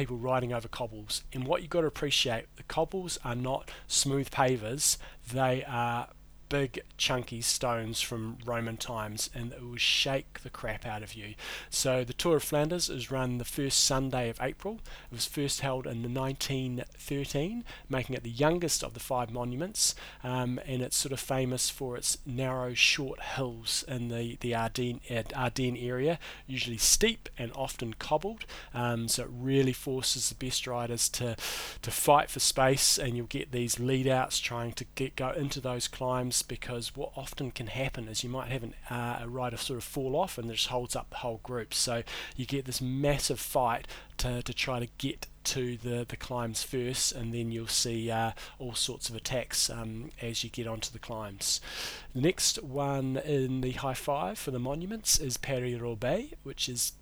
[0.00, 1.24] people riding over cobbles.
[1.30, 4.96] And what you've got to appreciate, the cobbles are not smooth pavers,
[5.30, 6.08] they are
[6.50, 11.34] big chunky stones from Roman times and it will shake the crap out of you.
[11.70, 14.80] So the Tour of Flanders is run the first Sunday of April.
[15.10, 20.60] It was first held in 1913, making it the youngest of the five monuments um,
[20.66, 25.00] and it's sort of famous for its narrow short hills in the, the Ardennes,
[25.34, 28.44] Ardennes area, usually steep and often cobbled.
[28.74, 31.36] Um, so it really forces the best riders to,
[31.80, 35.60] to fight for space and you'll get these lead outs trying to get go into
[35.60, 39.56] those climbs because what often can happen is you might have an, uh, a rider
[39.56, 41.74] sort of fall off and just holds up the whole group.
[41.74, 42.02] So
[42.36, 43.86] you get this massive fight
[44.18, 48.32] to, to try to get to the, the climbs first, and then you'll see uh,
[48.58, 51.60] all sorts of attacks um, as you get onto the climbs.
[52.14, 56.92] The next one in the high five for the monuments is Paris Roubaix, which is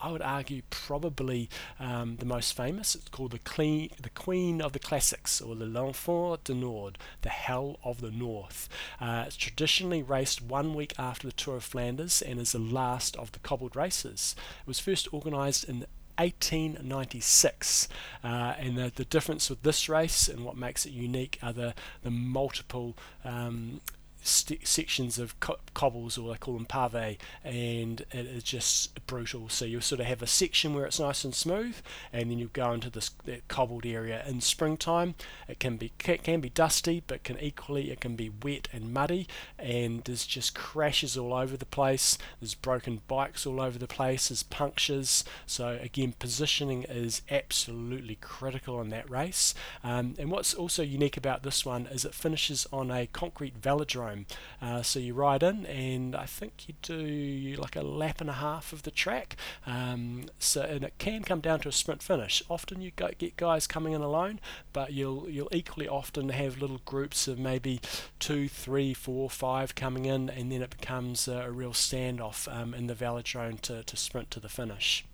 [0.00, 1.48] I would argue probably
[1.80, 2.94] um, the most famous.
[2.94, 7.28] It's called the, Queen, the Queen of the Classics, or the L'Enfer du Nord, the
[7.28, 8.68] Hell of the North.
[9.00, 13.16] Uh, it's traditionally raced one week after the Tour of Flanders and is the last
[13.16, 14.34] of the cobbled races.
[14.60, 15.86] It was first organised in
[16.18, 17.88] 1896.
[18.22, 18.26] Uh,
[18.58, 22.10] and the, the difference with this race and what makes it unique are the, the
[22.10, 23.80] multiple um,
[24.28, 29.48] st- sections of co- cobbles, or they call them pave, and it is just brutal.
[29.48, 31.76] So you'll sort of have a section where it's nice and smooth,
[32.12, 33.10] and then you go into this
[33.48, 34.22] cobbled area.
[34.26, 35.14] In springtime,
[35.48, 39.26] it can be can be dusty, but can equally it can be wet and muddy,
[39.58, 42.18] and there's just crashes all over the place.
[42.40, 44.28] There's broken bikes all over the place.
[44.28, 45.24] There's punctures.
[45.46, 49.54] So again, positioning is absolutely critical in that race.
[49.82, 54.17] Um, and what's also unique about this one is it finishes on a concrete velodrome
[54.60, 58.34] Uh, so you ride in, and I think you do like a lap and a
[58.34, 59.36] half of the track.
[59.66, 62.42] Um, so and it can come down to a sprint finish.
[62.48, 64.40] Often you get guys coming in alone,
[64.72, 67.80] but you'll you'll equally often have little groups of maybe
[68.18, 72.74] two, three, four, five coming in, and then it becomes a, a real standoff um,
[72.74, 75.04] in the velodrome to, to sprint to the finish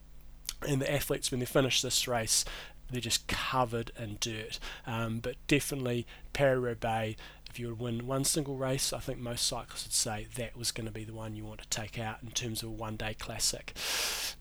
[0.67, 2.45] and the athletes when they finish this race
[2.91, 4.59] they're just covered in dirt.
[4.87, 7.17] Um, but definitely Paris-Roubaix,
[7.55, 10.73] if you would win one single race, I think most cyclists would say that was
[10.73, 13.15] going to be the one you want to take out in terms of a one-day
[13.15, 13.75] classic.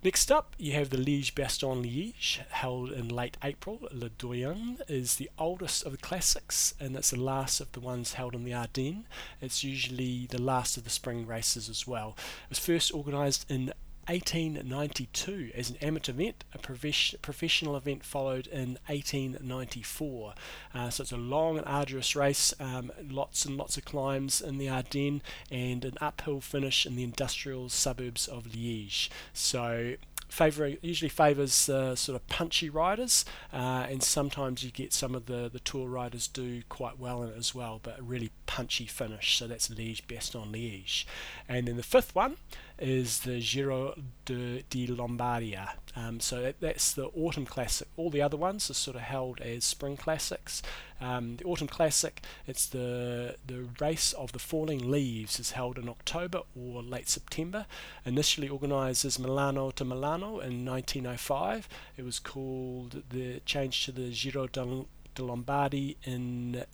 [0.04, 3.88] Next up, you have the Liège-Bastogne-Liège, held in late April.
[3.92, 8.14] Le Doyen is the oldest of the classics, and it's the last of the ones
[8.14, 9.06] held in the Ardennes.
[9.42, 12.18] It's usually the last of the spring races as well.
[12.46, 13.72] It was first organised in
[14.08, 16.44] 1892 as an amateur event.
[16.54, 20.34] A professional event followed in 1894.
[20.74, 24.58] Uh, so it's a long and arduous race, um, lots and lots of climbs in
[24.58, 29.10] the Ardennes, and an uphill finish in the industrial suburbs of Liège.
[29.34, 29.96] So
[30.34, 35.28] favor usually favours uh, sort of punchy riders, uh, and sometimes you get some of
[35.28, 38.88] the, the tour riders do quite well in it as well, but a really punchy
[38.88, 39.38] finish.
[39.38, 41.06] So that's Liège, Bastogne Liège.
[41.48, 42.38] And then the fifth one
[42.80, 45.74] is the Giro de, di Lombardia.
[45.96, 47.88] Um, so that, that's the autumn classic.
[47.98, 50.62] All the other ones are sort of held as spring classics.
[51.00, 55.88] Um, the autumn classic, it's the the race of the falling leaves, is held in
[55.88, 57.66] October or late September.
[58.06, 64.12] Initially organised as Milano to Milano in 1905, it was called the change to the
[64.12, 66.66] Giro de, de Lombardy in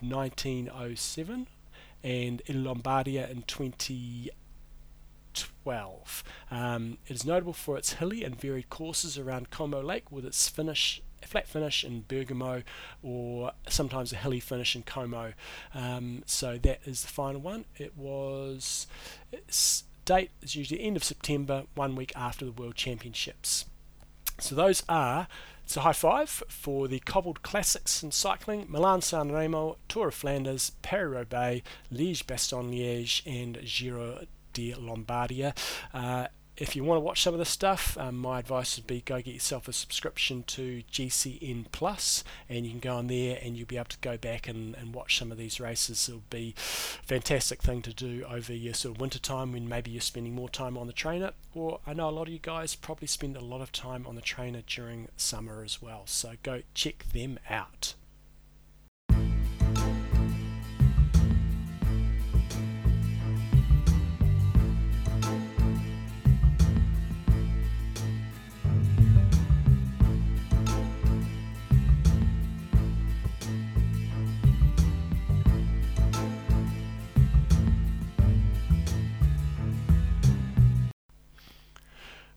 [0.00, 1.46] 1907
[2.02, 4.30] and in Lombardia in 20
[5.64, 6.24] 12.
[6.50, 10.48] Um, it is notable for its hilly and varied courses around Como Lake with its
[10.48, 12.62] finish flat finish in Bergamo
[13.02, 15.32] or sometimes a hilly finish in Como.
[15.74, 17.64] Um, so that is the final one.
[17.76, 18.86] It was
[19.32, 23.66] its date is usually end of September, one week after the World Championships.
[24.40, 25.28] So those are
[25.68, 30.14] it's a high five for the cobbled classics in cycling Milan San Remo, Tour of
[30.14, 34.24] Flanders, Paris Roubaix, Liège Bastogne Liège, and Giro
[34.58, 35.54] di Lombardia.
[35.94, 39.00] Uh, if you want to watch some of the stuff, um, my advice would be
[39.00, 43.56] go get yourself a subscription to GCN Plus, and you can go on there and
[43.56, 46.08] you'll be able to go back and, and watch some of these races.
[46.08, 49.92] It'll be a fantastic thing to do over your sort of winter time when maybe
[49.92, 52.74] you're spending more time on the trainer, or I know a lot of you guys
[52.74, 56.02] probably spend a lot of time on the trainer during summer as well.
[56.06, 57.94] So go check them out.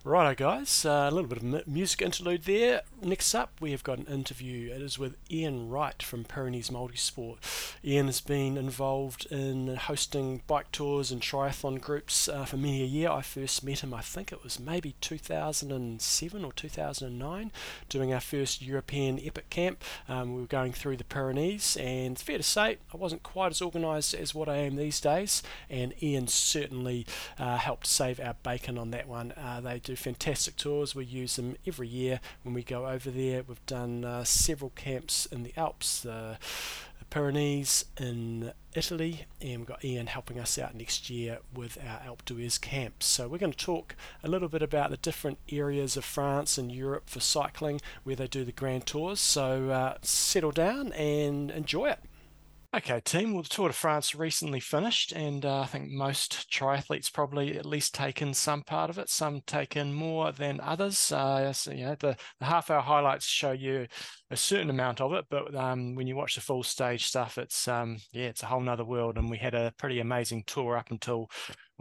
[0.03, 2.81] Righto, guys, uh, a little bit of music interlude there.
[3.03, 4.71] Next up, we have got an interview.
[4.71, 7.37] It is with Ian Wright from Pyrenees Multisport.
[7.83, 12.85] Ian has been involved in hosting bike tours and triathlon groups uh, for many a
[12.85, 13.09] year.
[13.09, 17.51] I first met him, I think it was maybe 2007 or 2009,
[17.89, 19.83] doing our first European Epic Camp.
[20.07, 23.63] Um, we were going through the Pyrenees, and fair to say, I wasn't quite as
[23.63, 27.07] organised as what I am these days, and Ian certainly
[27.39, 29.31] uh, helped save our bacon on that one.
[29.31, 30.93] Uh, they do fantastic tours.
[30.93, 33.43] We use them every year when we go over there.
[33.43, 36.37] We've done uh, several camps in the Alps, the
[37.09, 42.25] Pyrenees, in Italy, and we've got Ian helping us out next year with our Alpe
[42.25, 43.05] d'Huez camps.
[43.05, 46.71] So we're going to talk a little bit about the different areas of France and
[46.71, 49.19] Europe for cycling where they do the grand tours.
[49.19, 51.99] So uh, settle down and enjoy it.
[52.73, 53.33] Okay, team.
[53.33, 57.65] Well, the Tour de France recently finished, and uh, I think most triathletes probably at
[57.65, 59.09] least taken some part of it.
[59.09, 61.11] Some taken more than others.
[61.11, 63.87] Uh, so, you know, the, the half-hour highlights show you
[64.29, 67.67] a certain amount of it, but um, when you watch the full stage stuff, it's
[67.67, 69.17] um, yeah, it's a whole nother world.
[69.17, 71.29] And we had a pretty amazing tour up until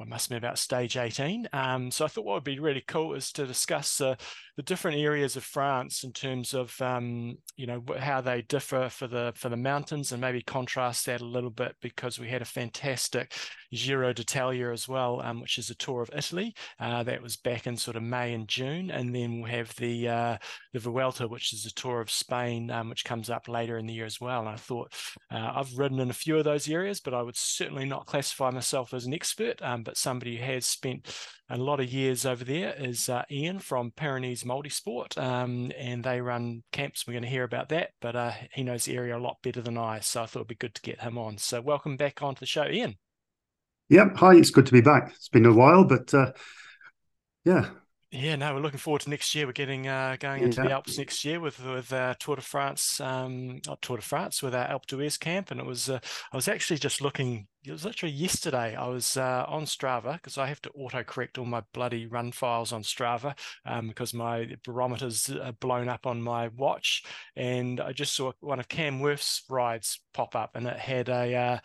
[0.00, 1.46] what must have been about stage 18.
[1.52, 4.14] Um, so I thought what would be really cool is to discuss uh,
[4.56, 9.06] the different areas of France in terms of um, you know how they differ for
[9.06, 12.46] the for the mountains and maybe contrast that a little bit because we had a
[12.46, 13.34] fantastic
[13.72, 17.66] Giro d'Italia as well, um, which is a tour of Italy uh, that was back
[17.66, 20.36] in sort of May and June, and then we'll have the uh,
[20.72, 23.94] the Vuelta, which is a tour of Spain, um, which comes up later in the
[23.94, 24.40] year as well.
[24.40, 24.92] And I thought
[25.30, 28.50] uh, I've ridden in a few of those areas, but I would certainly not classify
[28.50, 29.60] myself as an expert.
[29.62, 31.12] Um, but somebody who has spent
[31.48, 36.20] a lot of years over there is uh, Ian from Pyrenees Multisport, um, and they
[36.20, 37.09] run camps.
[37.09, 39.61] We're going to hear about that, but uh, he knows the area a lot better
[39.61, 41.38] than I, so I thought it'd be good to get him on.
[41.38, 42.98] So welcome back onto the show, Ian.
[43.88, 44.16] Yep.
[44.18, 44.37] Hi.
[44.37, 45.11] It's good to be back.
[45.16, 46.31] It's been a while, but uh,
[47.44, 47.70] yeah,
[48.12, 49.46] yeah, no, we're looking forward to next year.
[49.46, 50.68] We're getting uh, going into yeah.
[50.68, 54.42] the Alps next year with with uh, Tour de France, um, not Tour de France,
[54.42, 56.01] with our Alpe d'Huez camp, and it was uh,
[56.33, 57.46] I was actually just looking.
[57.64, 58.75] It was literally yesterday.
[58.75, 62.33] I was uh, on Strava because I have to auto correct all my bloody run
[62.33, 67.05] files on Strava um, because my barometer's blown up on my watch,
[67.37, 71.37] and I just saw one of Cam Wurf's rides pop up, and it had a
[71.37, 71.59] uh,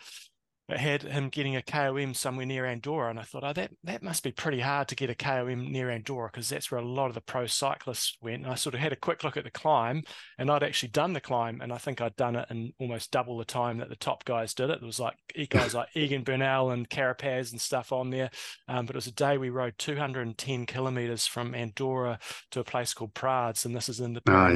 [0.68, 4.02] it had him getting a KOM somewhere near Andorra, and I thought, oh, that that
[4.02, 7.06] must be pretty hard to get a KOM near Andorra because that's where a lot
[7.06, 8.42] of the pro cyclists went.
[8.42, 10.02] And I sort of had a quick look at the climb,
[10.38, 13.38] and I'd actually done the climb, and I think I'd done it in almost double
[13.38, 14.80] the time that the top guys did it.
[14.80, 15.14] There was like
[15.50, 18.30] guys like Egan Bernal and Carapaz and stuff on there,
[18.66, 22.18] um, but it was a day we rode 210 kilometers from Andorra
[22.50, 24.22] to a place called Prades, and this is in the.
[24.28, 24.48] Oh,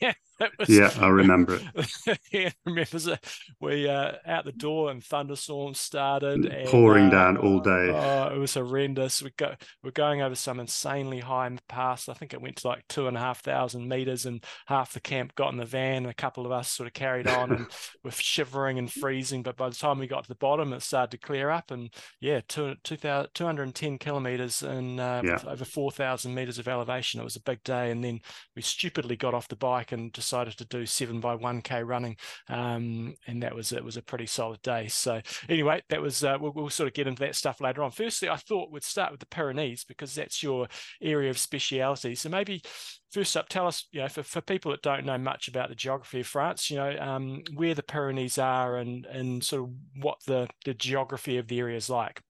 [0.00, 0.12] yeah.
[0.58, 2.18] Was, yeah, I remember it.
[2.32, 3.24] yeah, remembers it.
[3.60, 7.90] We uh, out the door and thunderstorms started, and, pouring uh, down all day.
[7.90, 9.20] Oh, it was horrendous.
[9.20, 12.08] We go, we're going over some insanely high pass.
[12.08, 15.00] I think it went to like two and a half thousand meters, and half the
[15.00, 15.98] camp got in the van.
[15.98, 17.66] And a couple of us sort of carried on, and
[18.04, 19.42] we're shivering and freezing.
[19.42, 21.92] But by the time we got to the bottom, it started to clear up, and
[22.20, 25.38] yeah, two, 210 kilometers and uh, yeah.
[25.46, 27.20] over four thousand meters of elevation.
[27.20, 28.20] It was a big day, and then
[28.54, 31.82] we stupidly got off the bike and just decided to do seven by one k
[31.82, 32.16] running,
[32.48, 34.86] um, and that was it was a pretty solid day.
[34.88, 37.90] So anyway, that was uh, we'll, we'll, sort of get into that stuff later on.
[37.90, 40.68] Firstly, I thought we'd start with the Pyrenees because that's your
[41.00, 42.14] area of speciality.
[42.14, 42.62] So maybe
[43.10, 45.74] first up, tell us, you know, for, for people that don't know much about the
[45.74, 49.70] geography of France, you know, um, where the Pyrenees are and and sort of
[50.02, 52.20] what the the geography of the area is like.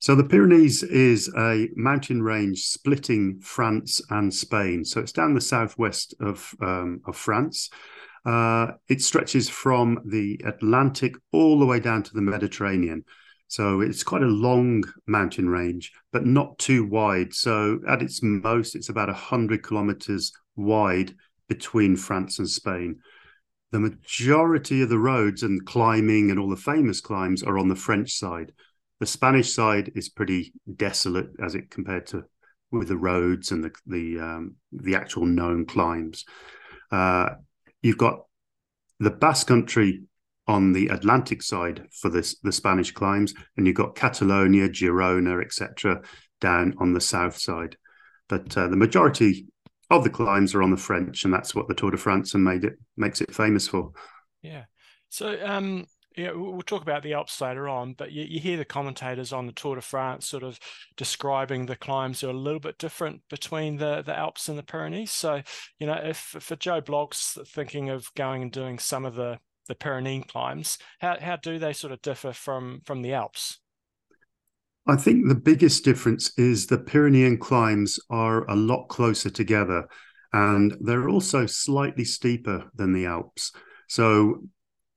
[0.00, 4.82] So the Pyrenees is a mountain range splitting France and Spain.
[4.82, 7.68] So it's down the southwest of um, of France.
[8.24, 13.04] Uh, it stretches from the Atlantic all the way down to the Mediterranean.
[13.48, 17.34] So it's quite a long mountain range, but not too wide.
[17.34, 21.14] So at its most, it's about 100 kilometers wide
[21.46, 23.00] between France and Spain.
[23.70, 27.76] The majority of the roads and climbing and all the famous climbs are on the
[27.76, 28.52] French side.
[29.00, 32.24] The Spanish side is pretty desolate as it compared to
[32.70, 36.24] with the roads and the the um, the actual known climbs.
[36.92, 37.30] Uh,
[37.82, 38.20] you've got
[38.98, 40.02] the Basque Country
[40.46, 46.02] on the Atlantic side for this the Spanish climbs, and you've got Catalonia, Girona, etc.
[46.40, 47.76] down on the south side.
[48.28, 49.48] But uh, the majority
[49.90, 52.44] of the climbs are on the French, and that's what the Tour de France and
[52.44, 53.92] made it makes it famous for.
[54.42, 54.64] Yeah.
[55.08, 55.86] So um,
[56.16, 59.46] yeah, we'll talk about the Alps later on, but you, you, hear the commentators on
[59.46, 60.58] the Tour de France sort of
[60.96, 65.12] describing the climbs are a little bit different between the, the Alps and the Pyrenees.
[65.12, 65.42] So,
[65.78, 69.38] you know, if for Joe Bloggs thinking of going and doing some of the
[69.68, 73.60] the Pyrenean climbs, how how do they sort of differ from from the Alps?
[74.86, 79.86] I think the biggest difference is the Pyrenean climbs are a lot closer together,
[80.32, 83.52] and they're also slightly steeper than the Alps.
[83.86, 84.42] So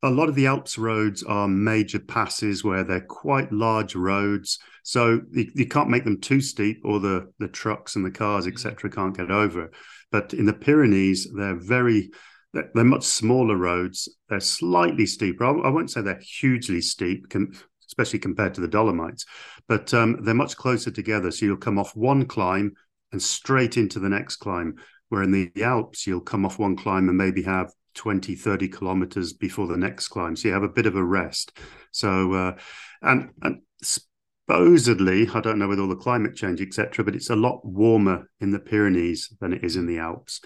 [0.03, 4.59] a lot of the Alps roads are major passes where they're quite large roads.
[4.83, 8.45] So you, you can't make them too steep, or the the trucks and the cars,
[8.45, 8.93] etc., mm.
[8.93, 9.71] can't get over.
[10.11, 12.11] But in the Pyrenees, they're very
[12.53, 14.09] they're, they're much smaller roads.
[14.29, 15.45] They're slightly steeper.
[15.45, 17.53] I, I won't say they're hugely steep, com-
[17.87, 19.25] especially compared to the Dolomites,
[19.69, 21.31] but um, they're much closer together.
[21.31, 22.73] So you'll come off one climb
[23.13, 24.75] and straight into the next climb.
[25.09, 29.33] Where in the Alps, you'll come off one climb and maybe have 20, 30 kilometers
[29.33, 30.35] before the next climb.
[30.35, 31.57] So you have a bit of a rest.
[31.91, 32.55] So, uh,
[33.01, 37.35] and, and supposedly, I don't know with all the climate change, etc., but it's a
[37.35, 40.41] lot warmer in the Pyrenees than it is in the Alps.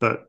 [0.00, 0.24] But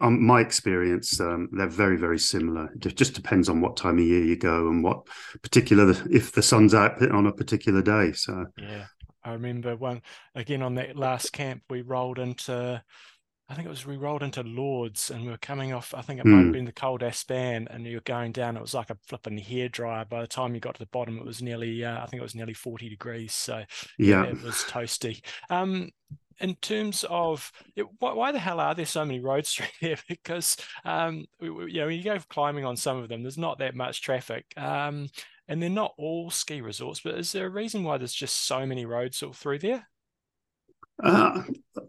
[0.00, 2.70] um, my experience, um, they're very, very similar.
[2.74, 5.06] It just depends on what time of year you go and what
[5.42, 8.12] particular, if the sun's out on a particular day.
[8.12, 8.86] So, yeah,
[9.22, 10.02] I remember one
[10.34, 12.82] again on that last camp, we rolled into
[13.48, 15.92] I think it was we rolled into Lourdes and we were coming off.
[15.94, 16.52] I think it might have hmm.
[16.52, 18.56] been the Col d'Espagne, and you were going down.
[18.56, 20.06] It was like a flipping hair dryer.
[20.06, 21.84] By the time you got to the bottom, it was nearly.
[21.84, 23.34] Uh, I think it was nearly forty degrees.
[23.34, 23.64] So
[23.98, 25.22] yeah, yeah it was toasty.
[25.50, 25.90] Um,
[26.40, 27.52] in terms of
[27.98, 29.98] why, why, the hell are there so many roads through there?
[30.08, 33.74] Because um, you know, when you go climbing on some of them, there's not that
[33.74, 34.46] much traffic.
[34.56, 35.08] Um,
[35.48, 38.64] and they're not all ski resorts, but is there a reason why there's just so
[38.64, 39.86] many roads all through there?
[41.02, 41.42] Uh,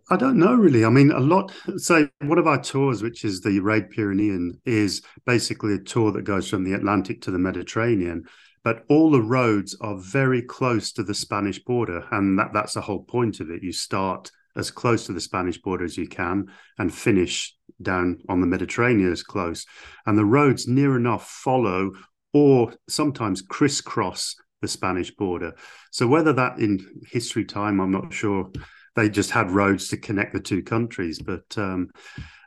[0.09, 0.83] I don't know really.
[0.83, 1.51] I mean, a lot.
[1.77, 6.23] Say one of our tours, which is the Raid Pyrenean, is basically a tour that
[6.23, 8.23] goes from the Atlantic to the Mediterranean.
[8.63, 12.81] But all the roads are very close to the Spanish border, and that, that's the
[12.81, 13.61] whole point of it.
[13.61, 16.47] You start as close to the Spanish border as you can
[16.79, 19.65] and finish down on the Mediterranean as close.
[20.05, 21.91] And the roads near enough follow
[22.33, 25.53] or sometimes crisscross the Spanish border.
[25.91, 26.79] So whether that in
[27.11, 28.49] history time, I'm not sure
[28.95, 31.19] they just had roads to connect the two countries.
[31.19, 31.89] But um,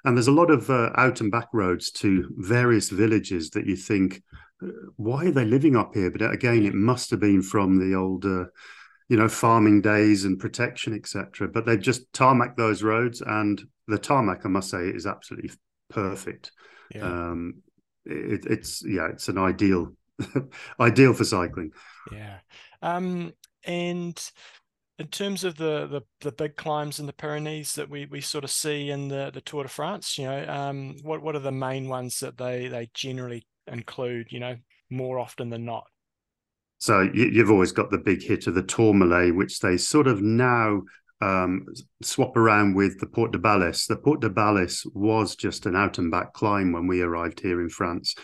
[0.04, 3.76] and there's a lot of uh, out and back roads to various villages that you
[3.76, 4.22] think,
[4.62, 6.10] uh, why are they living up here?
[6.10, 8.46] But again, it must have been from the old, uh,
[9.08, 11.48] you know, farming days and protection, etc.
[11.48, 15.50] But they've just tarmac those roads, and the tarmac, I must say, is absolutely
[15.90, 16.52] perfect.
[16.94, 17.04] Yeah.
[17.04, 17.62] Um,
[18.04, 19.92] it, it's yeah, it's an ideal
[20.80, 21.72] ideal for cycling.
[22.12, 22.38] Yeah.
[22.82, 23.32] Um,
[23.64, 24.18] and
[24.98, 28.44] in terms of the, the the big climbs in the Pyrenees that we we sort
[28.44, 31.52] of see in the the Tour de France, you know, um, what what are the
[31.52, 34.32] main ones that they they generally include?
[34.32, 34.56] You know,
[34.90, 35.84] more often than not.
[36.78, 40.22] So you, have always got the big hit of the Tourmalet, which they sort of
[40.22, 40.82] now
[41.20, 41.66] um,
[42.02, 43.86] swap around with the Port de Balès.
[43.86, 47.60] The Port de Balès was just an out and back climb when we arrived here
[47.60, 48.14] in France,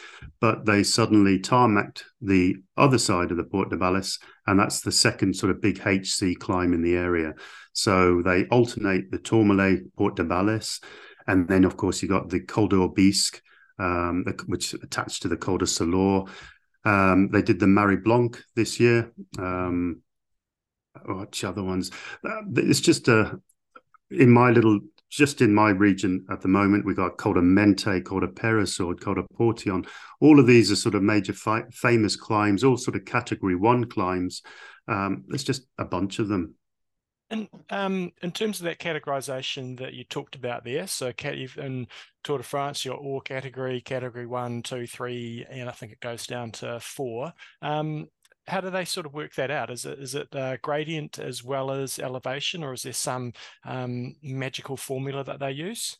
[0.41, 4.93] but they suddenly tarmacked the other side of the Port de Balès, and that's the
[4.93, 7.35] second sort of big HC climb in the area.
[7.73, 10.81] So they alternate the Tourmalet, Port de Balès,
[11.27, 13.41] and then of course you got the Col d'Aubisque,
[13.79, 16.29] um, which attached to the Col de Soulor.
[16.85, 19.11] Um, they did the Marie Blanque this year.
[19.39, 20.03] Um,
[21.07, 21.91] which other ones?
[22.25, 23.35] Uh, it's just a uh,
[24.11, 24.81] in my little
[25.15, 29.01] just in my region at the moment, we've got Col de Menté, Col de Peyresourde,
[29.01, 29.87] Col de Portillon.
[30.21, 33.85] All of these are sort of major fi- famous climbs, all sort of category one
[33.85, 34.43] climbs.
[34.89, 36.57] Um, there's just a bunch of them.
[37.31, 41.87] And um, in terms of that categorization that you talked about there, so in
[42.25, 46.27] Tour de France, your all category, category one, two, three, and I think it goes
[46.27, 47.33] down to four.
[47.63, 48.09] Um,
[48.47, 49.71] how do they sort of work that out?
[49.71, 53.33] Is it is it uh, gradient as well as elevation, or is there some
[53.65, 55.97] um, magical formula that they use?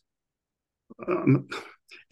[1.07, 1.47] Um,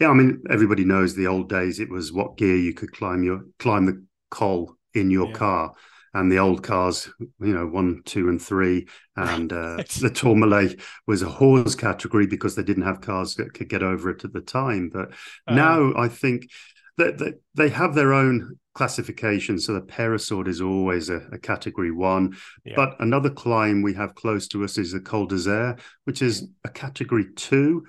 [0.00, 1.78] yeah, I mean, everybody knows the old days.
[1.78, 5.34] It was what gear you could climb your climb the col in your yeah.
[5.34, 5.74] car,
[6.14, 11.22] and the old cars, you know, one, two, and three, and uh, the Tourmalet was
[11.22, 14.40] a horse category because they didn't have cars that could get over it at the
[14.40, 14.90] time.
[14.92, 15.12] But
[15.46, 16.48] uh, now I think
[16.96, 19.58] that they, they have their own classification.
[19.58, 22.36] So the Peyresourde is always a, a category one.
[22.64, 22.74] Yeah.
[22.76, 26.68] But another climb we have close to us is the Col d'Isère, which is a
[26.68, 27.86] category two.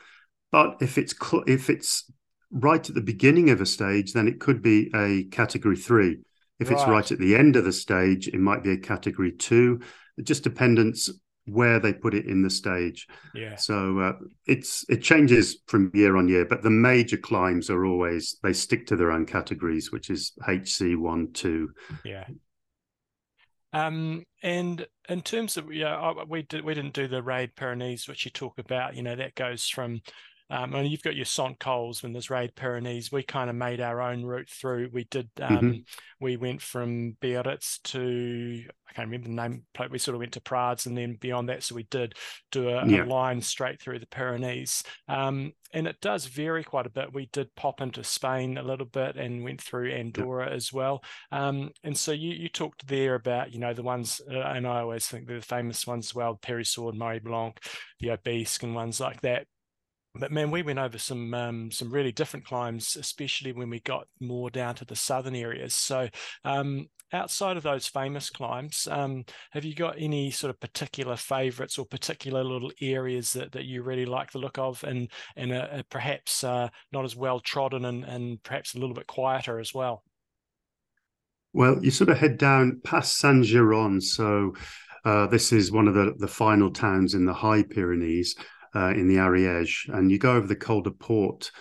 [0.51, 2.10] But if it's cl- if it's
[2.51, 6.20] right at the beginning of a stage, then it could be a category three.
[6.60, 6.80] If right.
[6.80, 9.82] it's right at the end of the stage, it might be a category two.
[10.18, 11.10] It just depends
[11.46, 13.08] where they put it in the stage.
[13.34, 13.56] Yeah.
[13.56, 14.14] So uh,
[14.46, 18.88] it's it changes from year on year, but the major climbs are always they stick
[18.88, 21.72] to their own categories, which is HC one, two.
[22.04, 22.26] Yeah.
[23.74, 28.26] Um, and in terms of yeah, we did we didn't do the raid Pyrenees, which
[28.26, 28.96] you talk about.
[28.96, 30.02] You know that goes from
[30.50, 33.12] um, and you've got your Sant Cols when there's Raid Pyrenees.
[33.12, 34.89] We kind of made our own route through.
[34.93, 35.30] We did.
[35.41, 35.80] Um, mm-hmm.
[36.20, 39.64] We went from Biarritz to I can't remember the name.
[39.89, 41.64] We sort of went to Prades and then beyond that.
[41.64, 42.14] So we did
[42.52, 43.04] do a, yeah.
[43.04, 44.84] a line straight through the Pyrenees.
[45.08, 47.14] Um, and it does vary quite a bit.
[47.14, 50.56] We did pop into Spain a little bit and went through Andorra yeah.
[50.56, 51.04] as well.
[51.32, 54.82] Um, and so you you talked there about you know the ones, uh, and I
[54.82, 57.60] always think they're the famous ones as well: Peyresourde, Marie Blanque,
[58.00, 59.48] the Aubisque, and ones like that
[60.18, 64.07] but man, we went over some um, some really different climbs, especially when we got
[64.20, 65.76] more down to the southern areas.
[65.76, 66.07] So,
[66.43, 71.78] um, outside of those famous climbs, um, have you got any sort of particular favourites
[71.78, 76.43] or particular little areas that, that you really like the look of, and and perhaps
[76.43, 80.03] uh, not as well trodden and and perhaps a little bit quieter as well?
[81.53, 84.53] Well, you sort of head down past Saint Girons, so.
[85.03, 88.36] Uh, this is one of the, the final towns in the High Pyrenees
[88.76, 91.52] uh, in the Ariège, and you go over the Col de Port,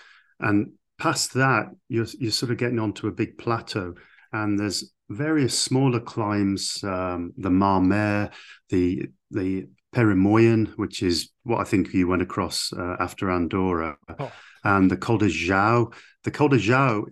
[0.40, 3.94] and past that, you're you're sort of getting onto a big plateau,
[4.32, 8.32] and there's various smaller climbs, um, the Marmare,
[8.70, 14.32] the the Perimoyen, which is what I think you went across uh, after Andorra, oh.
[14.64, 15.92] and the Col de Jau.
[16.24, 17.04] The Col de Jau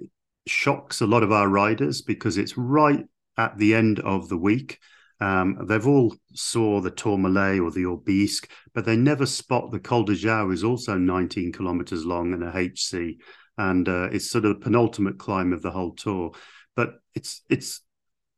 [0.46, 3.04] shocks a lot of our riders because it's right
[3.38, 4.78] at the end of the week
[5.22, 10.02] um, they've all saw the Tourmalet or the Aubisque, but they never spot the Col
[10.02, 13.20] de Jau is also 19 kilometers long and a HC,
[13.56, 16.32] and uh, it's sort of the penultimate climb of the whole tour.
[16.74, 17.82] But it's it's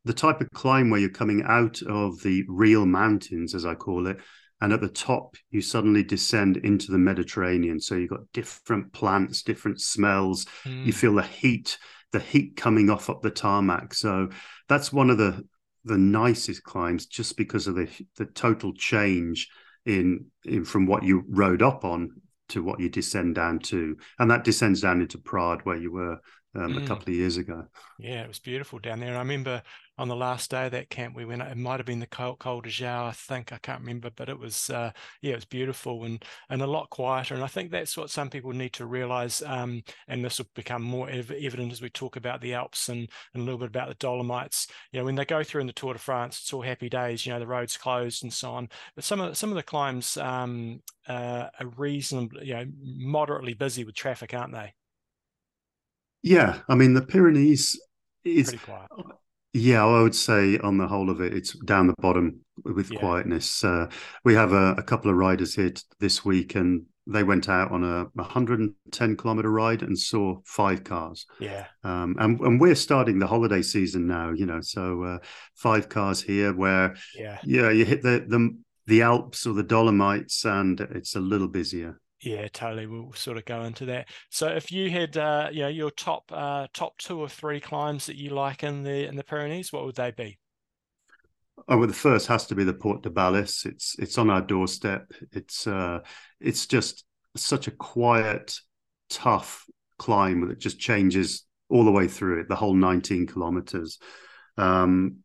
[0.05, 4.07] the type of climb where you're coming out of the real mountains, as I call
[4.07, 4.19] it,
[4.61, 7.81] and at the top you suddenly descend into the Mediterranean.
[7.81, 10.45] So you've got different plants, different smells.
[10.65, 10.81] Mm.
[10.81, 10.99] You hmm.
[10.99, 11.79] feel the heat,
[12.13, 13.95] the heat coming off up the tarmac.
[13.95, 14.29] So
[14.69, 15.47] that's one of the
[15.85, 19.49] the nicest climbs just because of the the total change
[19.87, 22.11] in, in from what you rode up on
[22.49, 26.19] to what you descend down to, and that descends down into Prades where you were
[26.55, 26.85] um, mm.
[26.85, 27.67] a couple of years ago.
[27.99, 29.15] Yeah, it was beautiful down there.
[29.15, 29.63] I remember
[29.97, 31.43] on the last day of that camp, we went.
[31.43, 33.53] It might have been the Col, Col de Jau, I think.
[33.53, 34.91] I can't remember, but it was uh,
[35.23, 37.35] yeah, it was beautiful and and a lot quieter.
[37.35, 39.43] And I think that's what some people need to realize.
[39.43, 43.09] Um, and this will become more ev- evident as we talk about the Alps and,
[43.35, 44.67] and a little bit about the Dolomites.
[44.93, 47.25] You know, when they go through in the Tour de France, it's all happy days.
[47.25, 48.69] You know, the roads closed and so on.
[48.95, 53.85] But some of some of the climbs um, uh, are reasonably, you know, moderately busy
[53.85, 54.75] with traffic, aren't they?
[56.23, 57.79] Yeah, I mean the Pyrenees
[58.25, 58.55] is.
[59.55, 62.99] Yeah, I would say on the whole of it, it's down the bottom with Yeah.
[62.99, 63.63] quietness.
[63.63, 63.89] Uh,
[64.25, 67.71] we have a, a couple of riders here t- this week, and they went out
[67.71, 71.27] on a 110 kilometer ride and saw five cars.
[71.39, 75.19] Yeah, Um, and, and we're starting the holiday season now, you know, so uh,
[75.55, 80.45] five cars here where, yeah, yeah, you hit the, the the Alps or the Dolomites,
[80.45, 81.99] and it's a little busier.
[82.25, 82.87] Yeah, totally.
[82.87, 84.09] We'll sort of go into that.
[84.31, 88.07] So, if you had, uh, you know, your top uh, top two or three climbs
[88.07, 90.39] that you like in the in the Pyrenees, what would they be?
[91.69, 93.67] Oh, well, the first has to be the Port de Balès.
[93.67, 95.13] It's it's on our doorstep.
[95.33, 96.01] It's uh,
[96.41, 97.05] it's just
[97.37, 98.59] such a quiet,
[99.11, 99.67] tough
[99.99, 103.99] climb that just changes all the way through it, the whole 19 kilometers.
[104.57, 105.24] Um,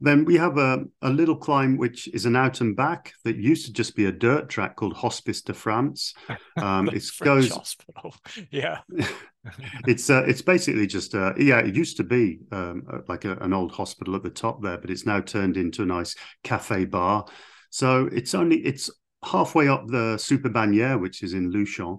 [0.00, 3.66] then we have a, a little climb which is an out and back that used
[3.66, 6.14] to just be a dirt track called Hospice de France.
[6.56, 8.14] Um, it French goes hospital.
[8.50, 8.78] Yeah,
[9.88, 13.36] it's uh, it's basically just uh, yeah it used to be um, uh, like a,
[13.38, 16.14] an old hospital at the top there but it's now turned into a nice
[16.44, 17.26] cafe bar
[17.70, 18.88] so it's only it's
[19.24, 21.98] halfway up the Superbagnères which is in luchon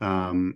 [0.00, 0.54] um,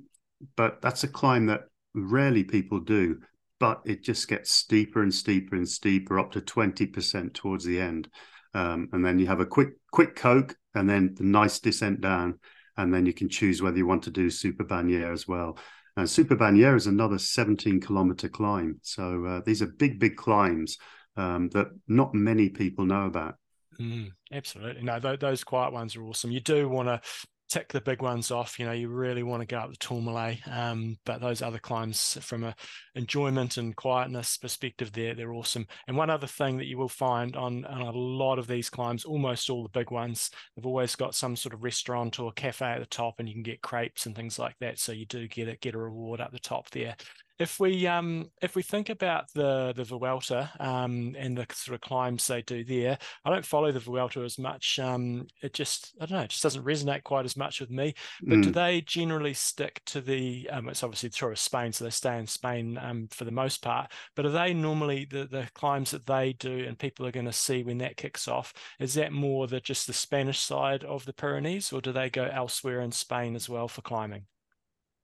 [0.57, 1.63] but that's a climb that
[1.95, 3.21] rarely people do
[3.59, 8.09] but it just gets steeper and steeper and steeper up to 20% towards the end
[8.55, 12.39] um, and then you have a quick quick coke and then the nice descent down
[12.77, 15.59] and then you can choose whether you want to do Superbagnères as well
[15.97, 18.79] and Superbagnères is another 17 kilometer climb.
[18.83, 20.77] So uh, these are big, big climbs
[21.17, 23.37] um, that not many people know about.
[23.81, 24.83] Mm, absolutely.
[24.83, 26.31] No, th- those quiet ones are awesome.
[26.31, 27.01] You do want to
[27.49, 28.59] tick the big ones off.
[28.59, 30.39] You know, you really want to go up the Tourmalet.
[30.49, 32.55] Um, but those other climbs, from a
[32.95, 35.67] enjoyment and quietness perspective, they're they're awesome.
[35.87, 39.05] And one other thing that you will find on, on a lot of these climbs,
[39.05, 42.81] almost all the big ones, they've always got some sort of restaurant or cafe at
[42.81, 44.79] the top, and you can get crepes and things like that.
[44.79, 46.97] So you do get a get a reward up the top there
[47.39, 51.81] if we um if we think about the the Vuelta um and the sort of
[51.83, 54.79] climbs they do there, I don't follow the Vuelta as much.
[54.79, 57.95] Um, it just I don't know, it just doesn't resonate quite as much with me.
[58.29, 58.53] But do Mm.
[58.53, 60.49] they generally stick to the?
[60.51, 63.31] Um, it's obviously the Tour of Spain, so they stay in Spain um for the
[63.31, 63.93] most part.
[64.15, 67.33] But are they normally the the climbs that they do and people are going to
[67.33, 68.55] see when that kicks off?
[68.81, 72.25] Is that more the just the Spanish side of the Pyrenees, or do they go
[72.25, 74.27] elsewhere in Spain as well for climbing?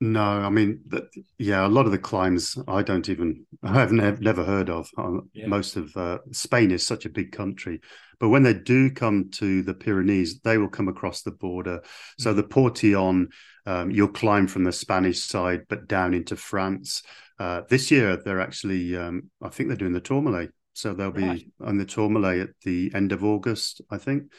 [0.03, 1.05] No, I mean, that,
[1.38, 4.90] yeah, a lot of the climbs I don't even, I've never, never heard of.
[4.98, 5.46] Uh, Yeah.
[5.46, 7.80] Most of uh, Spain is such a big country.
[8.18, 11.82] But when they do come to the Pyrenees, they will come across the border.
[12.18, 12.36] So Mhm.
[12.36, 13.28] the Portillon,
[13.64, 17.05] um, you'll climb from the Spanish side, but down into France.
[17.38, 20.50] Uh, this year, they're actually, um, I think they're doing the Tourmalet.
[20.72, 21.46] So they'll be Right.
[21.61, 24.32] on the Tourmalet at the end of August, I think.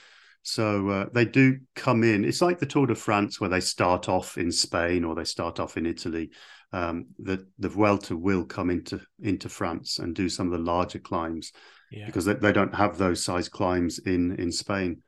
[0.44, 2.26] So uh, they do come in.
[2.26, 5.60] It's like the Tour de France, where they start off in Spain or they start
[5.60, 6.32] off in Italy.
[6.72, 11.00] Um, the the Vuelta will come into into France and do some of the larger
[11.00, 11.52] climbs
[11.91, 12.06] Yeah.
[12.08, 15.02] because they, they don't have those size climbs in in Spain.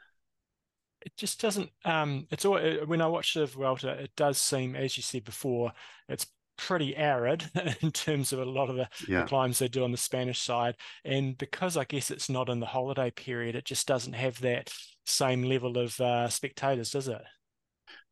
[1.02, 4.76] it just doesn't um it's all uh, when i watch the Vuelta it does seem
[4.76, 5.72] as you said before
[6.10, 6.26] it's
[6.58, 7.44] pretty arid
[7.82, 10.76] in terms of a lot of the, the climbs they do on the spanish side
[11.04, 14.72] and because i guess it's not in the holiday period it just doesn't have that
[15.06, 17.22] same level of uh, spectators does it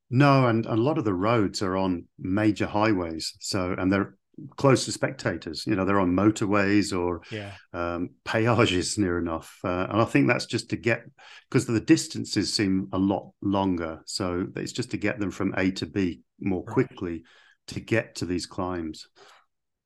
[0.09, 4.15] no, and a lot of the roads are on major highways, so and they're
[4.57, 5.65] close to spectators.
[5.65, 9.57] You know, they're on motorways or yeah um, peages near enough.
[9.63, 11.03] Uh, and I think that's just to get
[11.49, 14.01] because the distances seem a lot longer.
[14.05, 16.75] So it's just to get them from A to B more Right.
[16.75, 17.23] quickly
[17.67, 19.07] to get to these climbs.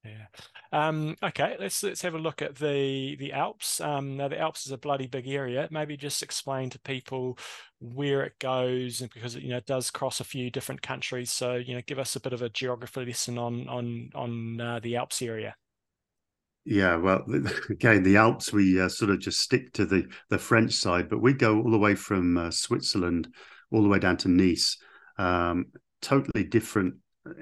[0.07, 0.87] Yeah.
[0.87, 3.79] Um, okay, let's let's have a look at the the Alps.
[3.81, 5.67] Um, now the Alps is a bloody big area.
[5.71, 7.37] Maybe just explain to people
[7.79, 11.31] where it goes, and because it, you know it does cross a few different countries.
[11.31, 14.79] So you know, give us a bit of a geography lesson on on on uh,
[14.79, 15.55] the Alps area.
[16.69, 17.23] Yeah, well,
[17.69, 21.21] again, the Alps, we uh, sort of just stick to the, the French side, but
[21.21, 23.29] we go all the way from uh, Switzerland
[23.71, 24.77] all the way down to Nice.
[25.17, 25.67] Um,
[26.01, 26.95] totally different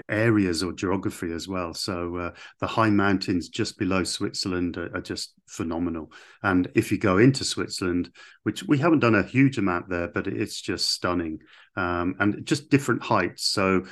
[0.09, 1.73] areas or geography as well.
[1.73, 6.11] So uh, the high mountains just below Switzerland are, are just phenomenal.
[6.43, 8.11] And if you go into Switzerland,
[8.43, 11.39] which we haven't done a huge amount there, but it's just stunning
[11.75, 13.45] um, and just different heights.
[13.45, 13.85] So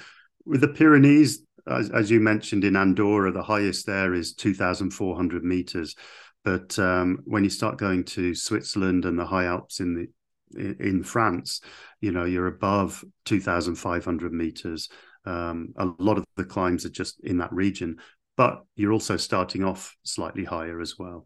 [0.45, 5.95] with the Pyrenees, as, as you mentioned in Andorra, the highest there is 2,400 meters.
[6.43, 10.07] But um, when you start going to Switzerland and the high Alps in the
[10.59, 11.61] in, in France,
[12.01, 14.89] you know you're above 2,500 meters.
[15.25, 17.97] Um, a lot of the climbs are just in that region,
[18.35, 21.25] but you're also starting off slightly higher as well.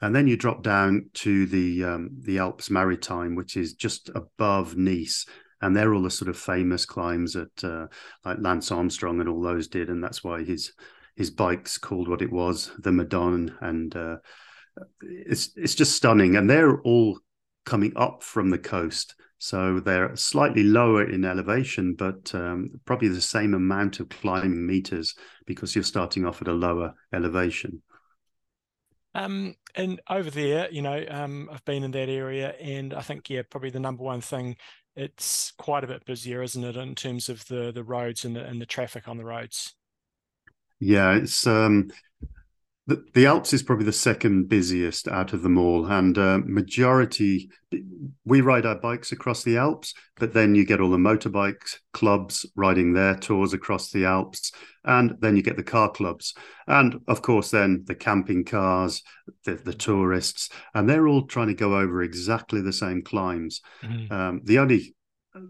[0.00, 4.76] And then you drop down to the um, the Alps Maritime, which is just above
[4.76, 5.26] Nice,
[5.62, 7.86] and they're all the sort of famous climbs that uh,
[8.24, 10.72] like Lance Armstrong and all those did, and that's why his
[11.16, 14.16] his bike's called what it was, the Madone, and uh,
[15.00, 16.36] it's it's just stunning.
[16.36, 17.18] And they're all
[17.64, 23.20] coming up from the coast, so they're slightly lower in elevation, but um, probably the
[23.20, 25.14] same amount of climbing meters
[25.46, 27.82] because you're starting off at a lower elevation.
[29.14, 33.30] Um, and over there, you know, um, I've been in that area, and I think
[33.30, 34.56] yeah, probably the number one thing,
[34.94, 38.44] it's quite a bit busier, isn't it, in terms of the the roads and the
[38.44, 39.74] and the traffic on the roads.
[40.78, 41.90] Yeah, it's um,
[42.86, 47.50] the, the Alps is probably the second busiest out of them all, and uh, majority
[48.24, 52.46] we ride our bikes across the Alps, but then you get all the motorbike clubs
[52.54, 54.52] riding their tours across the Alps,
[54.84, 56.34] and then you get the car clubs,
[56.66, 59.02] and of course then the camping cars,
[59.44, 63.60] the, the tourists, and they're all trying to go over exactly the same climbs.
[63.82, 64.12] Mm-hmm.
[64.12, 64.95] Um, the only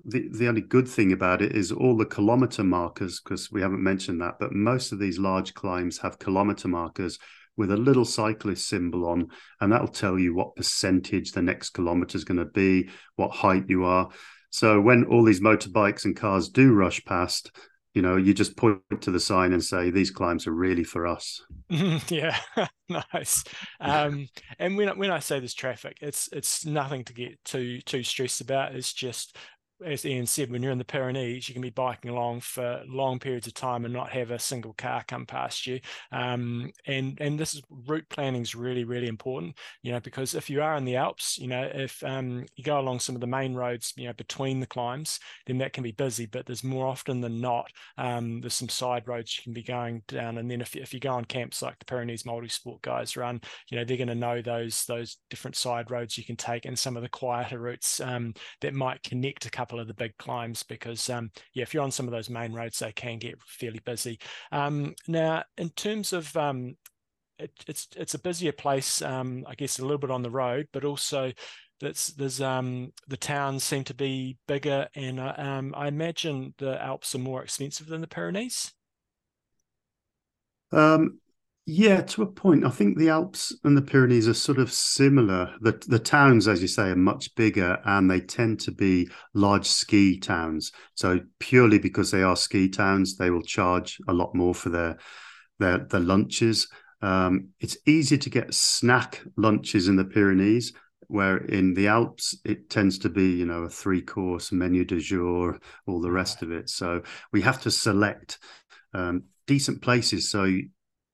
[0.04, 3.82] the, the only good thing about it is all the kilometer markers, because we haven't
[3.82, 7.18] mentioned that, but most of these large climbs have kilometer markers
[7.56, 9.28] with a little cyclist symbol on,
[9.60, 13.64] and that'll tell you what percentage the next kilometer is going to be, what height
[13.68, 14.08] you are.
[14.50, 17.50] So when all these motorbikes and cars do rush past,
[17.96, 21.06] you know, you just point to the sign and say, these climbs are really for
[21.06, 21.42] us.
[22.08, 22.36] yeah,
[22.90, 23.42] nice.
[23.80, 24.28] Um,
[24.58, 28.42] and when when I say this traffic, it's it's nothing to get too too stressed
[28.42, 28.74] about.
[28.74, 29.38] It's just
[29.84, 33.18] as Ian said, when you're in the Pyrenees, you can be biking along for long
[33.18, 35.80] periods of time and not have a single car come past you.
[36.12, 40.48] Um, and and this is route planning is really really important, you know, because if
[40.48, 43.26] you are in the Alps, you know, if um, you go along some of the
[43.26, 46.26] main roads, you know, between the climbs, then that can be busy.
[46.26, 50.02] But there's more often than not, um, there's some side roads you can be going
[50.08, 50.38] down.
[50.38, 53.76] And then if if you go on camps like the Pyrenees Multisport guys run, you
[53.76, 56.96] know, they're going to know those those different side roads you can take and some
[56.96, 60.62] of the quieter routes um, that might connect a couple couple of the big climbs
[60.62, 63.80] because um, yeah, if you're on some of those main roads, they can get fairly
[63.84, 64.18] busy.
[64.52, 66.76] Um, now, in terms of um,
[67.40, 70.68] it, it's it's a busier place, um, I guess, a little bit on the road,
[70.72, 71.32] but also
[71.80, 76.80] that's there's um the towns seem to be bigger, and uh, um, I imagine the
[76.80, 78.72] Alps are more expensive than the Pyrenees.
[80.70, 81.18] Um,
[81.68, 82.64] yeah, to a point.
[82.64, 85.52] I think the Alps and the Pyrenees are sort of similar.
[85.60, 89.66] The the towns, as you say, are much bigger and they tend to be large
[89.66, 90.70] ski towns.
[90.94, 94.98] So purely because they are ski towns, they will charge a lot more for their
[95.58, 96.68] their their lunches.
[97.02, 100.72] Um, it's easier to get snack lunches in the Pyrenees,
[101.08, 105.00] where in the Alps it tends to be, you know, a three course menu de
[105.00, 105.58] jour,
[105.88, 106.70] all the rest of it.
[106.70, 107.02] So
[107.32, 108.38] we have to select
[108.94, 110.30] um, decent places.
[110.30, 110.48] So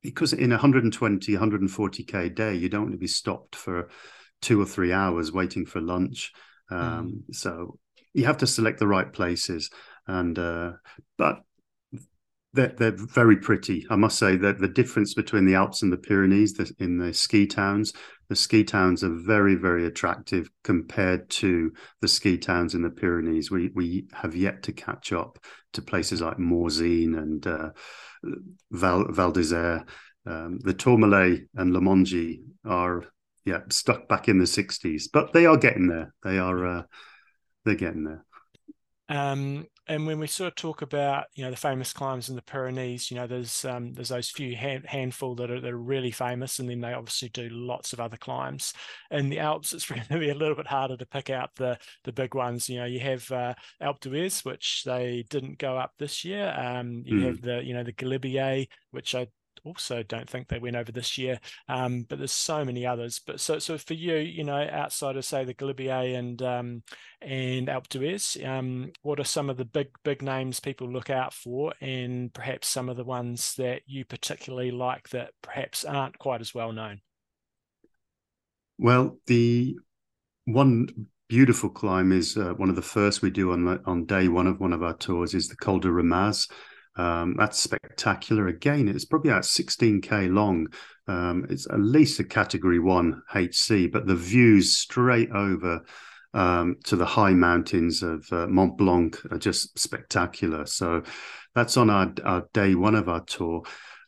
[0.02, 3.88] because in 120 140k day you don't want to be stopped for
[4.40, 6.32] two or three hours waiting for lunch.
[6.70, 7.34] Um, mm.
[7.34, 7.78] so
[8.12, 9.70] you have to select the right places.
[10.06, 10.72] And uh,
[11.16, 11.42] but
[12.52, 13.86] they're, they're very pretty.
[13.88, 17.14] I must say that the difference between the alps and the pyrenees the, in the
[17.14, 17.92] ski towns
[18.28, 23.50] the ski towns are very very attractive compared to the ski towns in the pyrenees.
[23.50, 25.38] We we have yet to catch up
[25.74, 27.70] to places like morzine and uh,
[28.70, 29.84] Val, Val d'Isere.
[30.24, 33.04] Um, the Tourmalet and La Mongie are
[33.44, 36.14] yeah stuck back in the 60s, but they are getting there.
[36.22, 36.82] They are uh,
[37.64, 38.24] they're getting there.
[39.08, 42.42] Um, and when we sort of talk about you know the famous climbs in the
[42.42, 46.12] Pyrenees, you know there's um, there's those few hand, handful that are, that are really
[46.12, 48.74] famous, and then they obviously do lots of other climbs.
[49.10, 51.78] In the Alps, it's going to be a little bit harder to pick out the
[52.04, 52.68] the big ones.
[52.68, 56.54] You know, you have uh, Alpe d'Huez, which they didn't go up this year.
[56.56, 57.26] Um, you mm.
[57.26, 59.26] have the you know the Galibier, which I
[59.64, 61.38] also don't think they went over this year.
[61.68, 63.20] Um, but there's so many others.
[63.24, 66.82] But so so for you, you know, outside of say the Galibier and um,
[67.20, 71.32] and Alpe d'Huez, um, what are some of the big big names people look out
[71.32, 76.40] for, and perhaps some of the ones that you particularly like that perhaps aren't quite
[76.40, 77.00] as well known?
[78.78, 79.76] Well, the
[80.44, 80.88] one
[81.28, 84.60] beautiful climb is uh, one of the first we do on on day one of
[84.60, 86.48] one of our tours is the Col de Ramaz.
[86.96, 88.48] Um, that's spectacular.
[88.48, 90.68] Again, it's probably about 16k long.
[91.08, 95.82] Um, it's at least a category one HC, but the views straight over
[96.34, 100.66] um, to the high mountains of uh, Mont Blanc are just spectacular.
[100.66, 101.02] So
[101.54, 103.62] that's on our, our day one of our tour.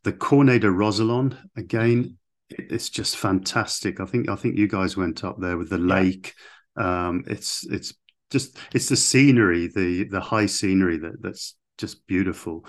[0.05, 2.18] The Cormet de Roselend, again,
[2.51, 4.01] it's just fantastic.
[4.01, 6.35] I think I think you guys went up there with the lake.
[6.76, 7.95] Um, it's it's
[8.30, 12.66] just it's the scenery, the the high scenery that that's just beautiful.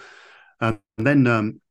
[0.62, 1.62] Um, and then um,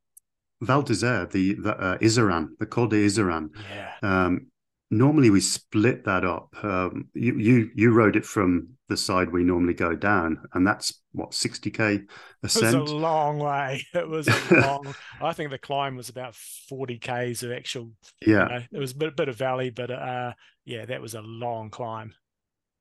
[0.60, 3.50] Val d'Isere, the, the uh, Iseran, the Col de Iseran.
[3.70, 3.92] Yeah.
[4.02, 4.48] Um,
[4.90, 6.54] normally we split that up.
[6.64, 11.02] Um, you you you rode it from the side we normally go down, and that's
[11.12, 12.06] what 60k
[12.54, 12.74] It was ascent.
[12.74, 13.84] a long way.
[13.94, 14.94] It was a long.
[15.20, 17.92] I think the climb was about forty k's of actual.
[18.20, 20.32] you yeah, know, it was a bit, bit of valley, but uh,
[20.64, 22.14] yeah, that was a long climb.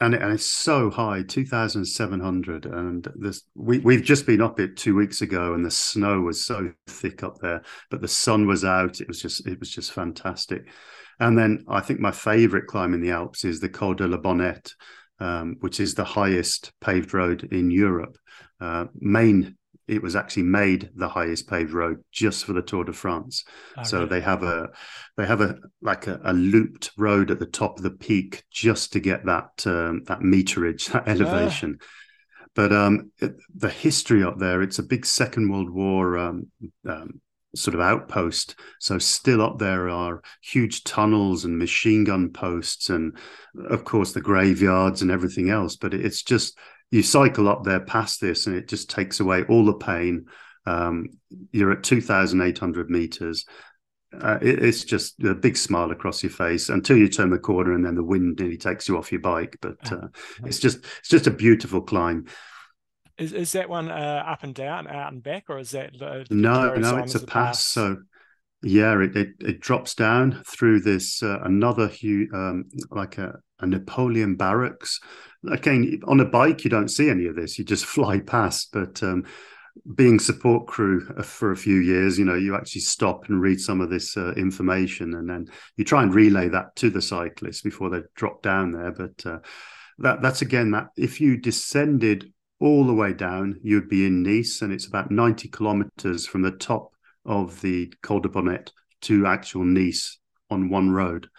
[0.03, 4.95] And, and it's so high 2700 and this we, we've just been up it two
[4.95, 8.99] weeks ago and the snow was so thick up there but the sun was out.
[8.99, 10.67] It was just it was just fantastic.
[11.19, 14.17] And then i think my favorite climb in the alps is the col de la
[14.17, 14.73] bonnette
[15.19, 18.17] um, which is the highest paved road in europe
[18.59, 19.55] uh, main
[19.87, 23.43] it was actually made the highest paved road just for the Tour de France.
[23.77, 24.09] Oh, so really?
[24.09, 24.69] they have a
[25.17, 28.93] they have a like a, a looped road at the top of the peak just
[28.93, 31.79] to get that um, that meterage, that elevation.
[32.55, 36.51] But um, it, the history up there, it's a big Second World War um,
[36.87, 37.21] um,
[37.55, 38.55] sort of outpost.
[38.79, 43.17] So still up there are huge tunnels and machine gun posts, and
[43.69, 45.75] of course the graveyards and everything else.
[45.75, 46.57] But it's just
[46.93, 50.27] you cycle up there past this, and it just takes away all the pain.
[50.67, 51.07] Um,
[51.51, 53.45] you're at 2,800 meters.
[54.21, 57.73] Uh, it, it's just a big smile across your face until you turn the corner,
[57.73, 59.57] and then the wind nearly takes you off your bike.
[59.59, 60.09] But uh,
[60.45, 62.27] it's just it's just a beautiful climb.
[63.17, 66.75] Is is that one uh, up and down, out and back, or is that No,
[66.75, 67.65] no, it's a pass.
[67.65, 67.97] So
[68.61, 73.65] yeah, it, it it drops down through this uh, another huge um, like a, a
[73.65, 74.99] Napoleon barracks.
[75.51, 78.69] Again, on a bike you don't see any of this; you just fly past.
[78.71, 79.25] But um,
[79.95, 83.59] being support crew uh, for a few years, you know, you actually stop and read
[83.59, 87.61] some of this uh, information, and then you try and relay that to the cyclists
[87.61, 88.91] before they drop down there.
[88.91, 89.39] But uh,
[89.99, 94.61] that that's again that if you descended all the way down, you'd be in Nice,
[94.61, 96.93] and it's about ninety kilometers from the top
[97.25, 98.71] of the Col de Bonnet
[99.01, 100.19] to actual Nice
[100.49, 101.29] on one road.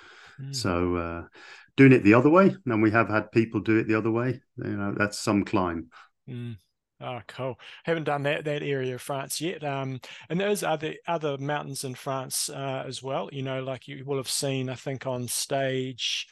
[0.41, 0.55] Mm.
[0.55, 1.23] So uh,
[1.77, 4.41] doing it the other way, and we have had people do it the other way.
[4.57, 5.89] You know, that's some climb.
[6.29, 6.57] Mm.
[7.01, 7.59] Oh, cool.
[7.85, 9.65] Haven't done that that area of France yet.
[9.65, 13.29] Um, and there's other other mountains in France uh, as well.
[13.33, 16.29] You know, like you will have seen, I think on stage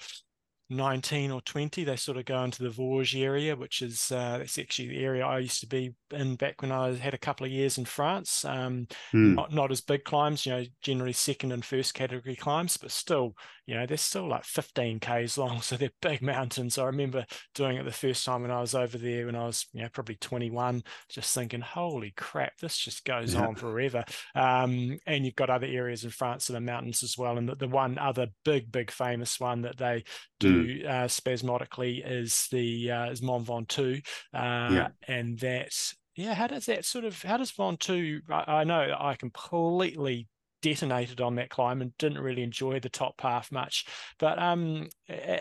[0.72, 4.58] 19 or 20 they sort of go into the Vosges area which is uh, that's
[4.58, 7.52] actually the area I used to be in back when I had a couple of
[7.52, 9.34] years in France um, Hmm.
[9.34, 13.34] not not as big climbs you know generally second and first category climbs but still
[13.66, 17.76] you know they're still like 15 k's long so they're big mountains I remember doing
[17.76, 20.16] it the first time when I was over there when I was you know probably
[20.16, 23.40] 21 just thinking holy crap this just goes Yeah.
[23.46, 24.04] on forever
[24.34, 27.54] um, and you've got other areas in France that are mountains as well and the,
[27.56, 30.04] the one other big big famous one that they
[30.42, 33.98] do uh, spasmodically is the uh, is Mont Ventoux,
[34.34, 34.88] uh, Yeah.
[35.08, 36.34] and that's yeah.
[36.34, 38.20] How does that sort of how does Ventoux?
[38.30, 40.28] I, I know I completely
[40.60, 43.84] detonated on that climb and didn't really enjoy the top half much,
[44.20, 44.88] but um,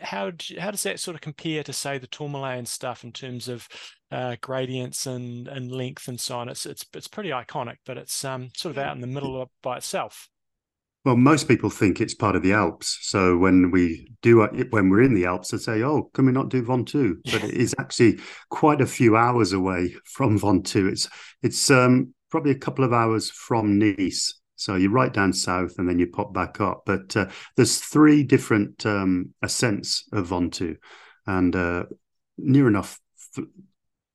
[0.02, 3.48] how how does that sort of compare to say the Tourmalet and stuff in terms
[3.48, 3.68] of
[4.12, 6.50] uh, gradients and and length and so on?
[6.50, 9.50] It's it's it's pretty iconic, but it's um sort of out in the middle of,
[9.62, 10.28] by itself.
[11.04, 13.00] Well, most people think it's part of the Alps.
[13.02, 16.50] So when we do when we're in the Alps, they say, "Oh, can we not
[16.50, 20.92] do Ventoux?" But it is actually quite a few hours away from Ventoux.
[20.92, 21.10] It's
[21.42, 24.40] it's um, probably a couple of hours from Nice.
[24.56, 26.84] So you're right down south, and then you pop back up.
[26.86, 30.78] But uh, there's three different um, ascents of Ventoux,
[31.26, 31.86] and uh,
[32.38, 33.00] near enough,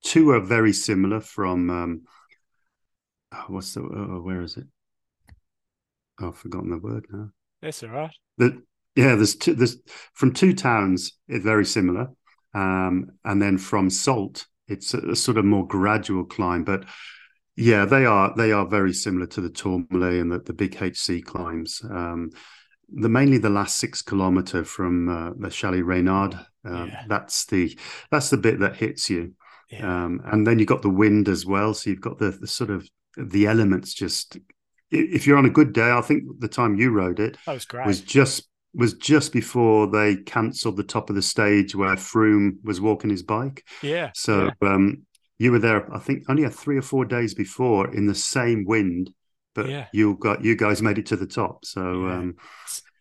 [0.05, 1.18] two are very similar.
[1.18, 2.03] From um,
[3.32, 4.66] oh, what's the oh, where is it?
[6.20, 7.30] I've forgotten the word now.
[7.62, 8.10] That's all right.
[8.38, 8.62] The,
[8.94, 9.54] yeah, there's two.
[9.54, 9.76] There's
[10.14, 11.12] from two towns.
[11.28, 12.08] It's very similar,
[12.54, 16.64] um, and then from Sault, it's a, a sort of more gradual climb.
[16.64, 16.84] But
[17.56, 21.24] yeah, they are they are very similar to the Tourmalet and the, the big HC
[21.24, 21.82] climbs.
[21.88, 22.30] Um,
[22.88, 26.34] the mainly the last six kilometer from uh, the Chalet Reynard.
[26.64, 27.04] Um, Yeah.
[27.08, 27.76] That's the
[28.10, 29.34] that's the bit that hits you,
[29.70, 30.04] Yeah.
[30.04, 31.74] um, and then you've got the wind as well.
[31.74, 33.92] So you've got the, the sort of the elements.
[33.94, 34.38] Just
[34.91, 37.64] if you're on a good day, I think the time you rode it, that was
[37.64, 37.87] great.
[37.87, 42.80] was just was just before they cancelled the top of the stage where Froome was
[42.80, 43.64] walking his bike.
[43.82, 44.11] yeah.
[44.14, 45.07] So um,
[45.39, 48.64] you were there, I think, only a three or four days before in the same
[48.66, 49.11] wind,
[49.55, 49.87] but Yeah.
[49.93, 51.64] you got you guys made it to the top.
[51.64, 52.18] So Yeah.
[52.18, 52.34] um,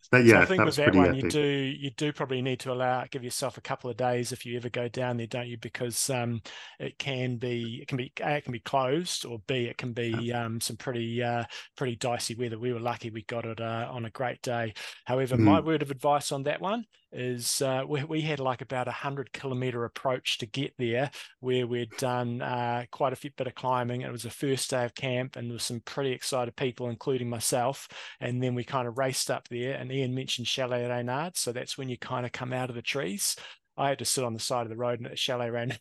[0.06, 2.42] S- that, So yeah, I think that with that one, you do you do probably
[2.42, 5.28] need to allow give yourself a couple of days if you ever go down there,
[5.28, 5.58] don't you?
[5.58, 6.42] Because um,
[6.80, 9.94] it can be it can be a it can be closed or b it can
[9.94, 11.44] be um, some pretty uh,
[11.78, 12.58] pretty dicey weather.
[12.60, 14.74] We were lucky we got it uh, on a great day.
[15.06, 15.62] However, my Mm.
[15.62, 16.86] word of advice on that one
[17.16, 21.10] is uh, we we had like about a hundred kilometer approach to get there,
[21.40, 24.02] where we'd done uh, quite a bit of climbing.
[24.02, 27.30] It was the first day of camp, and there was some pretty excited people, including
[27.30, 27.88] myself.
[28.20, 31.38] And then we kind of raced up there, and Ian mentioned Chalet Reynard.
[31.38, 33.36] So that's when you kind of come out of the trees.
[33.78, 35.80] I had to sit on the side of the road and at Chalet Reynard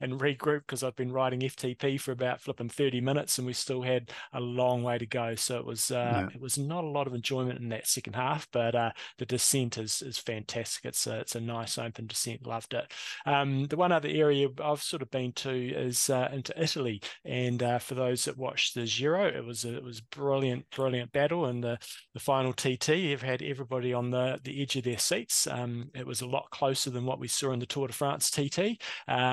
[0.00, 3.82] and regroup because I've been riding FTP for about flipping 30 minutes and we still
[3.82, 5.34] had a long way to go.
[5.34, 6.34] So it was uh, yeah.
[6.34, 9.78] it was not a lot of enjoyment in that second half, but uh, the descent
[9.78, 10.84] is is fantastic.
[10.84, 12.46] It's a, it's a nice open descent.
[12.46, 12.92] Loved it.
[13.26, 17.62] Um, the one other area I've sort of been to is uh, into Italy, and
[17.62, 21.46] uh, for those that watched the Giro, it was a, it was brilliant brilliant battle,
[21.46, 21.78] and the
[22.14, 25.46] the final TT You've had everybody on the the edge of their seats.
[25.46, 28.30] Um, it was a lot closer than what we saw in the Tour de France
[28.30, 28.80] TT.
[29.08, 29.31] Um,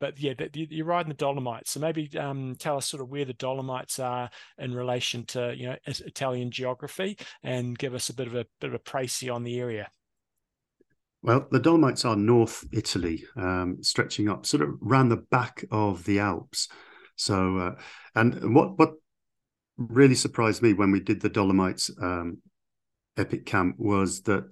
[0.00, 1.72] but yeah, you're riding the Dolomites.
[1.72, 5.68] So maybe um, tell us sort of where the Dolomites are in relation to you
[5.68, 9.44] know Italian geography, and give us a bit of a bit of a précis on
[9.44, 9.88] the area.
[11.22, 16.04] Well, the Dolomites are North Italy, um, stretching up sort of around the back of
[16.04, 16.68] the Alps.
[17.16, 17.74] So, uh,
[18.14, 18.92] and what what
[19.76, 22.38] really surprised me when we did the Dolomites um,
[23.16, 24.44] Epic Camp was that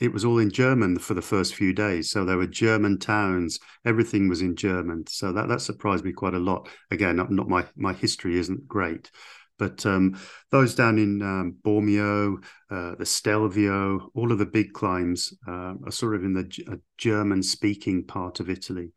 [0.00, 2.10] it was all in German for the first few days.
[2.10, 3.60] So there were German towns.
[3.84, 5.04] Everything was in German.
[5.06, 6.68] So that that surprised me quite a lot.
[6.90, 9.10] Again, not, not my my history isn't great,
[9.58, 10.18] but um,
[10.50, 15.92] those down in um, Bormio, uh, the Stelvio, all of the big climbs uh, are
[15.92, 18.92] sort of in the German speaking part of Italy.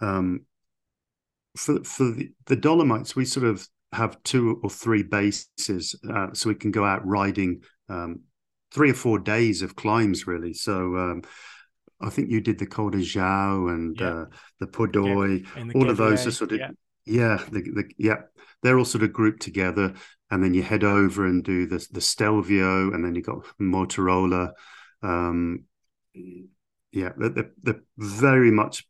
[0.00, 0.46] Um,
[1.56, 6.48] for for the, the, Dolomites, we sort of have two or three bases, uh, so
[6.48, 8.22] we can go out riding um,
[8.74, 10.52] three or four days of climbs really.
[10.52, 11.22] So um,
[12.00, 14.08] I think you did the Col de Joux and yeah.
[14.08, 14.24] uh,
[14.60, 15.72] the Pordoi, yeah.
[15.74, 16.70] all of those are sort of yeah,
[17.06, 18.16] yeah the, the, yeah,
[18.62, 19.94] they're all sort of grouped together,
[20.30, 24.50] and then you head over and do the the Stelvio, and then you got Mortirolo.
[25.02, 25.64] Um,
[26.92, 28.86] yeah, they're, they're, very much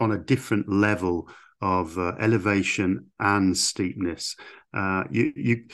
[0.00, 1.28] on a different level
[1.60, 4.36] of uh, elevation and steepness.
[4.72, 5.64] Uh, you you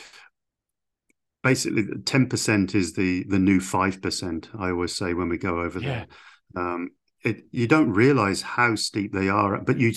[1.45, 6.07] basically 10% is the the new 5% i always say when we go over yeah.
[6.55, 6.90] there um,
[7.22, 9.92] it, you don't realize how steep they are but you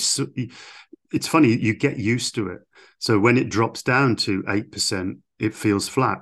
[1.12, 2.60] it's funny you get used to it.
[3.00, 6.20] So when it drops down to 8% it feels flat.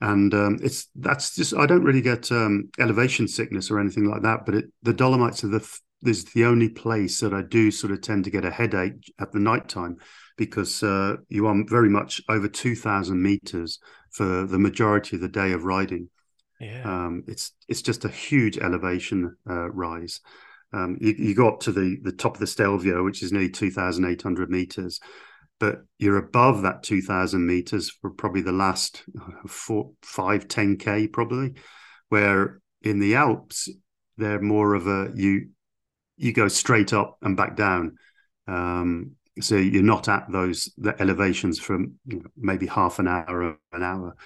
[0.00, 4.22] And um, it's that's just i don't really get um, elevation sickness or anything like
[4.22, 7.92] that but it, the dolomites are the is the only place that i do sort
[7.92, 9.98] of tend to get a headache at the night time
[10.36, 13.78] because uh, you are very much over 2000 meters
[14.10, 16.08] for the majority of the day of riding.
[16.60, 16.82] Yeah.
[16.84, 20.20] Um, it's it's just a huge elevation uh, rise.
[20.72, 23.50] Um, you, you, go up to the the top of the Stelvio, which is nearly
[23.50, 25.00] two thousand eight hundred meters,
[25.58, 30.76] but you're above that two thousand meters for probably the last uh, four, five, ten
[30.76, 31.54] k probably.
[32.10, 33.68] Where in the Alps,
[34.16, 35.48] they're more of a you
[36.16, 37.96] you go straight up and back down.
[38.46, 43.42] Um, so you're not at those the elevations for you know, maybe half an hour
[43.42, 44.16] or an hour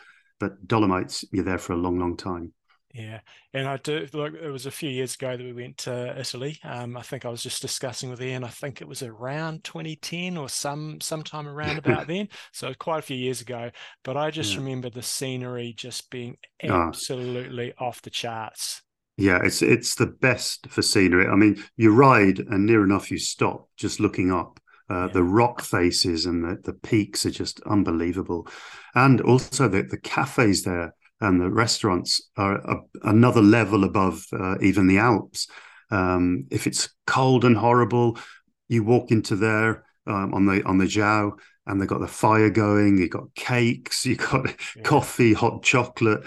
[0.41, 2.53] but dolomites you're there for a long long time
[2.93, 3.21] yeah
[3.53, 6.59] and i do look it was a few years ago that we went to italy
[6.65, 10.37] um, i think i was just discussing with ian i think it was around 2010
[10.37, 13.71] or some sometime around about then so quite a few years ago
[14.03, 14.59] but i just yeah.
[14.59, 16.37] remember the scenery just being
[16.69, 16.89] ah.
[16.89, 17.87] absolutely oh.
[17.87, 18.83] off the charts
[19.19, 21.27] yeah, it's it's the best for scenery.
[21.27, 24.61] I mean, you ride and near enough you stop just looking up.
[24.89, 28.47] Uh, the rock faces and the, the peaks are just unbelievable.
[28.95, 34.57] And also the, the cafes there and the restaurants are a, another level above uh,
[34.61, 35.49] even the Alps.
[35.91, 38.18] Um, if it's cold and horrible,
[38.68, 41.32] you walk into there um, on the on the Giau
[41.66, 42.99] and they've got the fire going.
[42.99, 44.82] You've got cakes, you've got yeah.
[44.82, 46.24] coffee, hot chocolate,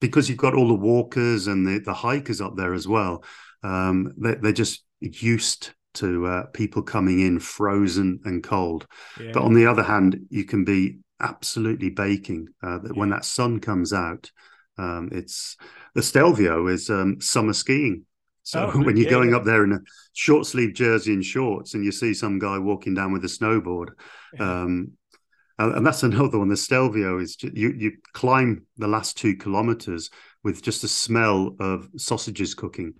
[0.00, 3.24] because you've got all the walkers and the, the hikers up there as well.
[3.62, 8.86] Um, they, they're just used to uh, people coming in frozen and cold.
[9.20, 9.32] Yeah.
[9.32, 12.48] But on the other hand, you can be absolutely baking.
[12.62, 12.98] Uh, that yeah.
[12.98, 14.30] when that sun comes out,
[14.78, 15.56] um, it's
[15.94, 18.04] the Stelvio is um, summer skiing.
[18.42, 19.80] So oh, when you're yeah, going up there in a
[20.12, 23.90] short sleeve jersey and shorts, and you see some guy walking down with a snowboard,
[24.38, 24.92] um,
[25.58, 26.48] and, that's another one.
[26.48, 30.10] The Stelvio is you you climb the last two kilometers
[30.44, 32.94] with just the smell of sausages cooking,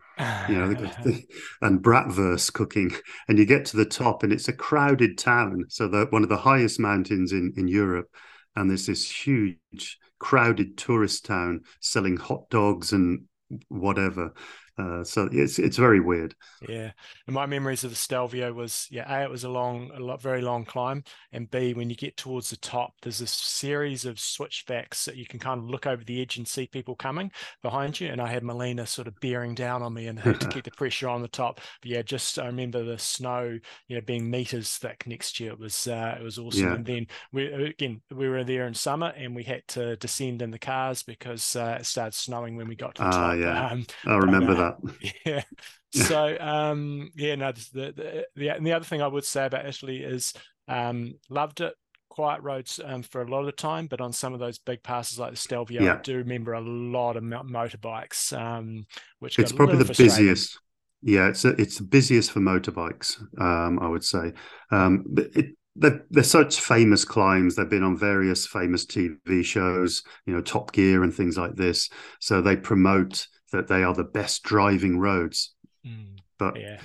[0.48, 1.12] you know, ah.
[1.62, 2.90] and bratwurst cooking,
[3.28, 5.64] and you get to the top, and it's a crowded town.
[5.68, 8.08] So the one of the highest mountains in in Europe,
[8.56, 13.24] and there's this huge crowded tourist town selling hot dogs and
[13.68, 14.32] whatever.
[14.78, 16.34] Uh, so it's it's very weird.
[16.68, 16.92] Yeah,
[17.26, 20.22] and my memories of the Stelvio was yeah, a it was a long, a lot,
[20.22, 21.02] very long climb,
[21.32, 25.26] and b when you get towards the top, there's a series of switchbacks that you
[25.26, 28.08] can kind of look over the edge and see people coming behind you.
[28.08, 30.70] And I had Melina sort of bearing down on me and had to keep the
[30.70, 31.60] pressure on the top.
[31.82, 33.58] But yeah, just I remember the snow,
[33.88, 35.52] you know, being meters thick next year.
[35.52, 36.62] It was uh, it was awesome.
[36.62, 36.74] Yeah.
[36.74, 40.50] And then we again we were there in summer and we had to descend in
[40.50, 43.36] the cars because uh, it started snowing when we got to the uh, top.
[43.36, 45.12] Yeah, um, I remember but, uh, that that.
[45.24, 45.42] Yeah.
[45.90, 47.52] So um, yeah, no.
[47.52, 50.34] The, the the and the other thing I would say about Italy is
[50.68, 51.74] um, loved it.
[52.10, 54.82] Quiet roads um, for a lot of the time, but on some of those big
[54.82, 55.94] passes like the Stelvio, yeah.
[55.94, 58.86] I do remember a lot of motorbikes, um,
[59.20, 60.58] which it's probably the busiest.
[61.00, 63.18] Yeah, it's a, it's the busiest for motorbikes.
[63.40, 64.32] Um, I would say.
[64.70, 67.54] Um, it, they're, they're such famous climbs.
[67.54, 71.88] They've been on various famous TV shows, you know, Top Gear and things like this.
[72.20, 75.54] So they promote that they are the best driving roads.
[75.86, 76.80] Mm, but yeah.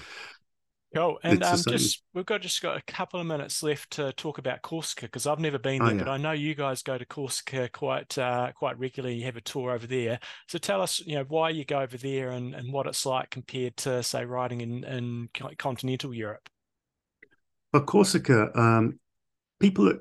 [0.95, 1.17] Cool.
[1.23, 4.61] And um, just we've got just got a couple of minutes left to talk about
[4.61, 6.03] Corsica because I've never been oh, there, oh, yeah.
[6.03, 9.15] but I know you guys go to Corsica quite uh, quite regularly.
[9.15, 10.19] You have a tour over there.
[10.47, 13.31] So tell us, you know, why you go over there and, and what it's like
[13.31, 16.47] compared to say riding in, in continental Europe.
[17.71, 18.99] But Corsica, um,
[19.59, 19.97] people,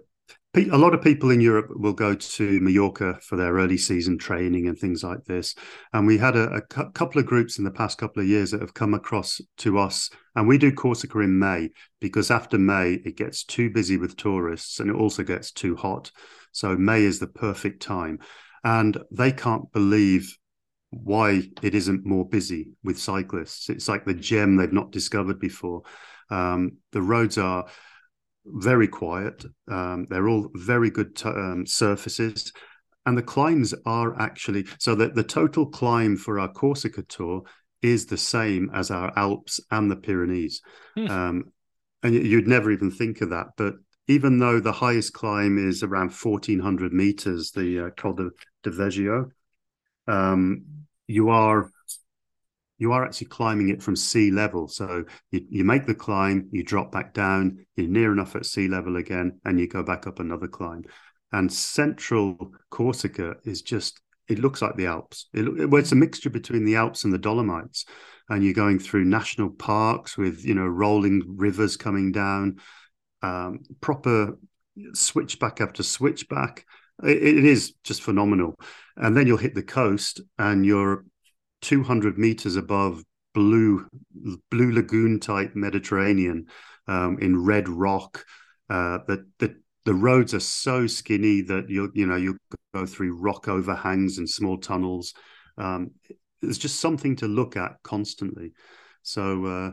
[0.55, 4.68] a lot of people in Europe will go to Mallorca for their early season training
[4.68, 5.55] and things like this.
[5.94, 8.61] And we had a, a couple of groups in the past couple of years that
[8.61, 13.16] have come across to us, and we do Corsica in May because after May it
[13.16, 16.11] gets too busy with tourists and it also gets too hot.
[16.53, 18.18] So May is the perfect time,
[18.62, 20.36] and they can't believe
[20.90, 23.70] why it isn't more busy with cyclists.
[23.70, 25.82] It's like the gem they've not discovered before.
[26.28, 27.66] Um, the roads are
[28.45, 29.45] very quiet.
[29.68, 32.53] Um, they're all very good t- um, surfaces.
[33.05, 37.43] And the climbs are actually so that the total climb for our Corsica tour
[37.82, 40.61] is the same as our Alps and the Pyrenees.
[40.95, 41.11] Hmm.
[41.11, 41.45] Um,
[42.03, 43.49] and you'd never even think of that.
[43.57, 43.74] But
[44.09, 48.30] even though the highest climb is around 1400 meters, the uh, Col de,
[48.62, 49.30] de Vergio,
[50.07, 50.64] um,
[51.07, 51.70] you are
[52.83, 54.66] you are actually climbing it from sea level.
[54.66, 58.66] So you, you make the climb, you drop back down, you're near enough at sea
[58.66, 60.83] level again, and you go back up another climb.
[61.30, 65.28] And central Corsica is just, it looks like the Alps.
[65.33, 67.87] It, well, it's a mixture between the Alps and the Dolomites.
[68.28, 72.57] And you're going through national parks with, you know, rolling rivers coming down,
[73.22, 74.41] um, proper
[74.93, 76.66] switchback after switchback.
[77.05, 78.57] It, it is just phenomenal.
[78.97, 81.05] And then you'll hit the coast and you're
[81.62, 83.02] 200 meters above
[83.34, 83.86] blue
[84.50, 86.46] blue lagoon type Mediterranean
[86.86, 88.24] um, in red rock.
[88.68, 92.38] Uh, that the the roads are so skinny that you you know you
[92.74, 95.14] go through rock overhangs and small tunnels.
[95.58, 95.92] Um,
[96.40, 98.52] there's just something to look at constantly.
[99.02, 99.70] So uh,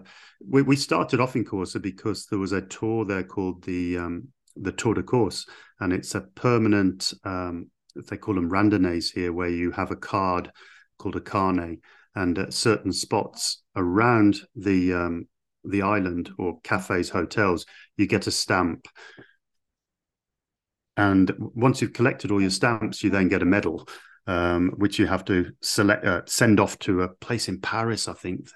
[0.47, 4.27] we we started off in Corsa because there was a tour there called the um,
[4.55, 5.45] the Tour de Corse,
[5.79, 7.13] and it's a permanent.
[7.23, 7.69] Um,
[8.09, 10.51] they call them randonnées here, where you have a card
[10.99, 11.79] called a carnet,
[12.13, 15.27] and at certain spots around the um,
[15.63, 17.65] the island or cafes, hotels,
[17.97, 18.87] you get a stamp.
[20.95, 23.87] And once you've collected all your stamps, you then get a medal,
[24.27, 28.13] um, which you have to select uh, send off to a place in Paris, I
[28.13, 28.49] think,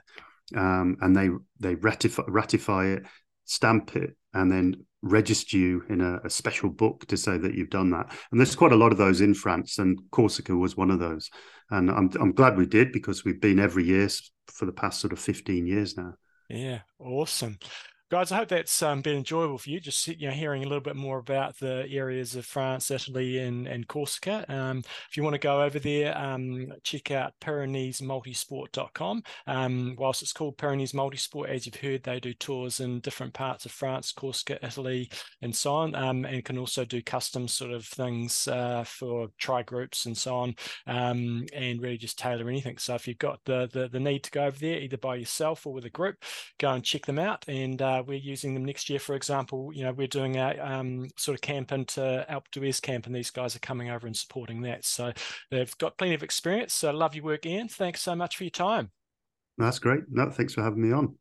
[0.56, 1.30] um, and they
[1.60, 3.06] they ratify ratify it,
[3.46, 7.70] stamp it, and then register you in a, a, special book to say that you've
[7.70, 8.10] done that.
[8.32, 11.30] And there's quite a lot of those in France, and Corsica was one of those.
[11.70, 14.08] And I'm I'm glad we did because we've been every year
[14.48, 16.14] for the past sort of 15 years now.
[16.50, 17.58] Yeah, awesome
[18.14, 20.80] guys i hope that's um, been enjoyable for you just you know hearing a little
[20.80, 24.46] bit more about the areas of france italy and, and corsica.
[24.54, 30.32] Um, if you want to go over there um, check out pyreneesmultisport.com um, whilst it's
[30.32, 34.64] called pyrenees multisport as you've heard they do tours in different parts of france corsica
[34.64, 35.10] italy
[35.44, 35.94] and so on.
[35.94, 40.36] Um, and can also do custom sort of things uh, for tri groups and so
[40.36, 40.56] on
[40.88, 42.78] um, and really just tailor anything.
[42.78, 45.68] So if you've got the, the, the need to go over there either by yourself
[45.68, 46.16] or with a group
[46.60, 47.46] go and check them out.
[47.48, 49.00] And uh, we're using them next year.
[49.00, 53.06] For example, you know, we're doing a um, sort of camp into Alpe d'Huez camp,
[53.06, 54.86] and these guys are coming over and supporting that.
[54.86, 55.14] So
[55.52, 56.74] they've got plenty of experience.
[56.74, 57.68] So love your work, Ian.
[57.68, 58.92] Thanks so much for your time.
[59.58, 60.04] That's great.
[60.10, 61.16] No, thanks for having me on.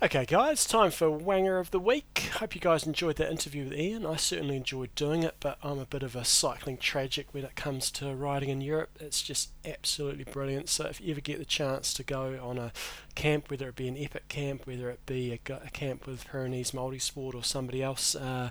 [0.00, 2.30] Okay, guys, time for Wanger of the Week.
[2.34, 4.06] Hope you guys enjoyed that interview with Ian.
[4.06, 7.56] I certainly enjoyed doing it, but I'm a bit of a cycling tragic when it
[7.56, 8.90] comes to riding in Europe.
[9.00, 10.68] It's just absolutely brilliant.
[10.68, 12.70] So, if you ever get the chance to go on a
[13.16, 16.70] camp, whether it be an epic camp, whether it be a, a camp with Pyrenees
[16.70, 18.50] Multisport or somebody else, uh,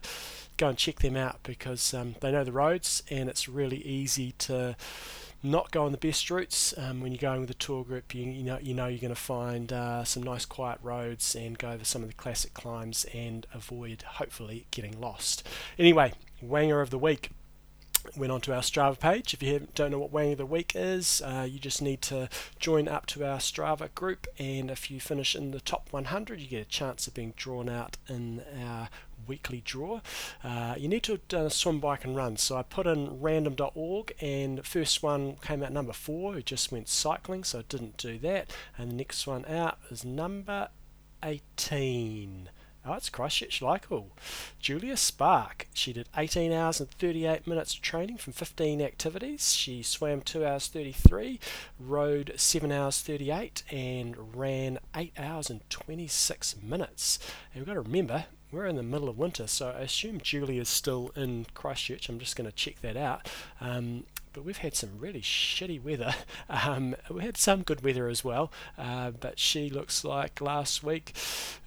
[0.58, 4.34] go and check them out because um, they know the roads and it's really easy
[4.34, 4.76] to
[5.44, 6.74] not go on the best routes.
[6.78, 9.10] Um, when you're going with a tour group, you, you know you know you're going
[9.10, 13.06] to find uh, some nice quiet roads and go over some of the classic climbs
[13.14, 15.48] and avoid hopefully getting lost.
[15.78, 17.32] Anyway, Wanger of the week
[18.16, 19.34] went onto our Strava page.
[19.34, 22.30] If you don't know what Wanger of the Week is, uh, you just need to
[22.60, 26.48] join up to our Strava group, and if you finish in the top 100, you
[26.48, 28.90] get a chance of being drawn out in our
[29.28, 30.02] weekly draw.
[30.44, 32.38] Uh, you need to uh, swim, bike, and run.
[32.38, 36.88] So I put in random.org, and first one came out number four, who just went
[36.88, 38.52] cycling, so I didn't do that.
[38.78, 40.70] And the next one out is number
[41.24, 42.50] 18.
[42.90, 44.16] Oh, it's Christchurch Local.
[44.60, 45.68] Julia Spark.
[45.74, 49.54] She did 18 hours and 38 minutes of training from 15 activities.
[49.54, 51.38] She swam 2 hours 33,
[51.78, 57.20] rode 7 hours 38, and ran 8 hours and 26 minutes.
[57.54, 60.60] And we've got to remember, we're in the middle of winter, so I assume Julie
[60.60, 62.10] is still in Christchurch.
[62.10, 63.28] I'm just going to check that out.
[63.60, 64.06] Um,
[64.38, 66.14] but we've had some really shitty weather.
[66.50, 71.14] Um, we had some good weather as well, uh, but she looks like last week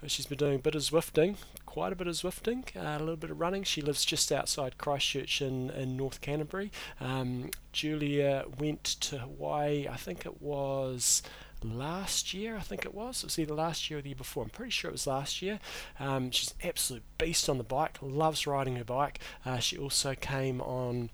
[0.03, 1.37] uh, she's been doing a bit of Zwifting,
[1.67, 3.63] quite a bit of Zwifting, uh, a little bit of running.
[3.63, 6.71] She lives just outside Christchurch in, in North Canterbury.
[6.99, 11.21] Um, Julia went to Hawaii, I think it was
[11.63, 13.23] last year, I think it was.
[13.23, 14.43] It was either last year or the year before.
[14.43, 15.59] I'm pretty sure it was last year.
[15.99, 19.19] Um, she's an absolute beast on the bike, loves riding her bike.
[19.45, 21.09] Uh, she also came on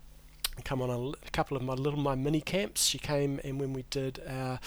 [0.64, 2.86] come on a, a, couple of my little my mini camps.
[2.86, 4.60] She came and when we did our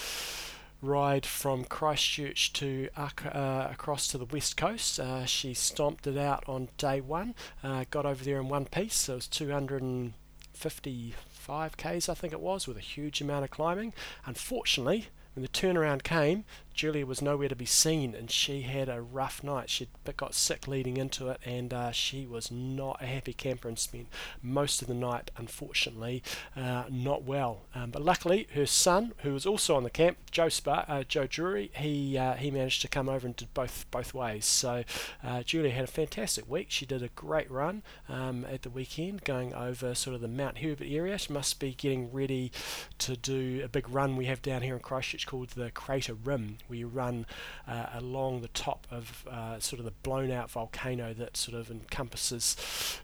[0.83, 6.45] ride from Christchurch to uh, across to the west coast, uh, she stomped it out
[6.47, 7.35] on day one.
[7.63, 8.97] Uh, got over there in one piece.
[8.97, 13.93] So it was 255 k's, I think it was, with a huge amount of climbing.
[14.27, 16.45] Unfortunately, when the turnaround came,
[16.75, 19.71] Julia was nowhere to be seen, and she had a rough night.
[19.71, 23.79] She got sick leading into it, and uh, she was not a happy camper and
[23.79, 24.09] spent
[24.43, 26.23] most of the night, unfortunately,
[26.57, 27.63] uh, not well.
[27.75, 31.27] Um, but luckily, her son, who was also on the camp, Joe Spar, uh, Joe
[31.27, 34.47] Drury, he uh, he managed to come over and did both both ways.
[34.47, 34.85] So
[35.23, 36.67] uh, Julia had a fantastic week.
[36.71, 40.59] She did a great run um, at the weekend, going over sort of the Mount
[40.59, 41.19] Herbert area.
[41.19, 42.53] She must be getting ready
[42.99, 46.59] to do a big run we have down here in Christchurch called the Crater Rim
[46.75, 47.27] you run
[47.67, 51.71] uh, along the top of uh, sort of the blown out volcano that sort of
[51.71, 52.57] encompasses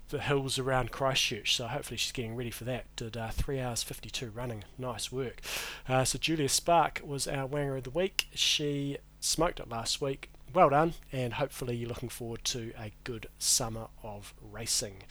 [0.08, 1.56] the hills around Christchurch.
[1.56, 2.84] So hopefully she's getting ready for that.
[2.96, 4.64] Did uh, 3 hours 52 running.
[4.78, 5.40] Nice work.
[5.88, 8.28] Uh, so Julia Spark was our Wanger of the Week.
[8.34, 10.30] She smoked it last week.
[10.54, 15.02] Well done, and hopefully you're looking forward to a good summer of racing.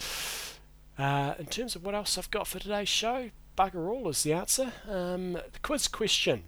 [0.97, 4.33] Uh, in terms of what else I've got for today's show, bugger all is the
[4.33, 4.71] answer.
[4.87, 6.43] Um, the quiz question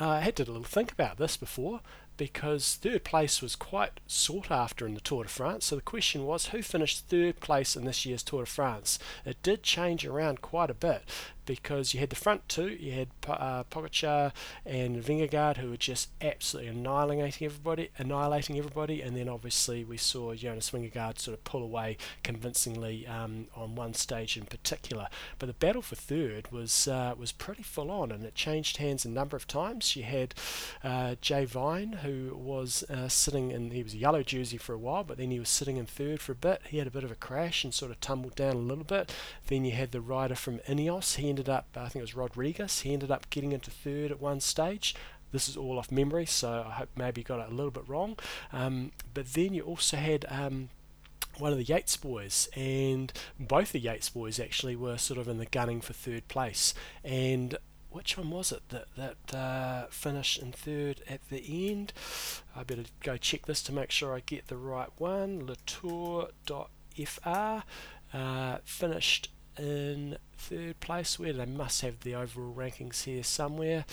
[0.00, 1.80] uh, I had to a little think about this before
[2.16, 5.66] because third place was quite sought after in the Tour de France.
[5.66, 8.98] So the question was who finished third place in this year's Tour de France?
[9.24, 11.02] It did change around quite a bit
[11.46, 14.32] because you had the front two, you had uh, Pogacar
[14.64, 20.34] and Vingegaard who were just absolutely annihilating everybody, annihilating everybody, and then obviously we saw
[20.34, 25.08] Jonas Vingegaard sort of pull away convincingly um, on one stage in particular.
[25.38, 29.04] But the battle for third was uh, was pretty full on, and it changed hands
[29.04, 29.96] a number of times.
[29.96, 30.34] You had
[30.82, 34.78] uh, Jay Vine who was uh, sitting in he was a yellow jersey for a
[34.78, 36.62] while, but then he was sitting in third for a bit.
[36.68, 39.12] He had a bit of a crash and sort of tumbled down a little bit.
[39.46, 41.16] Then you had the rider from Ineos.
[41.16, 44.10] He ended ended up, I think it was Rodriguez, he ended up getting into third
[44.10, 44.94] at one stage.
[45.32, 48.18] This is all off memory, so I hope maybe got it a little bit wrong.
[48.52, 50.68] Um, but then you also had um,
[51.38, 55.38] one of the Yates boys, and both the Yates boys actually were sort of in
[55.38, 56.74] the gunning for third place.
[57.02, 57.56] And
[57.88, 61.94] which one was it that that uh, finished in third at the end?
[62.54, 65.46] I better go check this to make sure I get the right one.
[65.46, 67.30] letour.fr
[68.12, 69.30] uh, finished
[69.60, 71.18] in third place.
[71.18, 73.84] Where they must have the overall rankings here somewhere.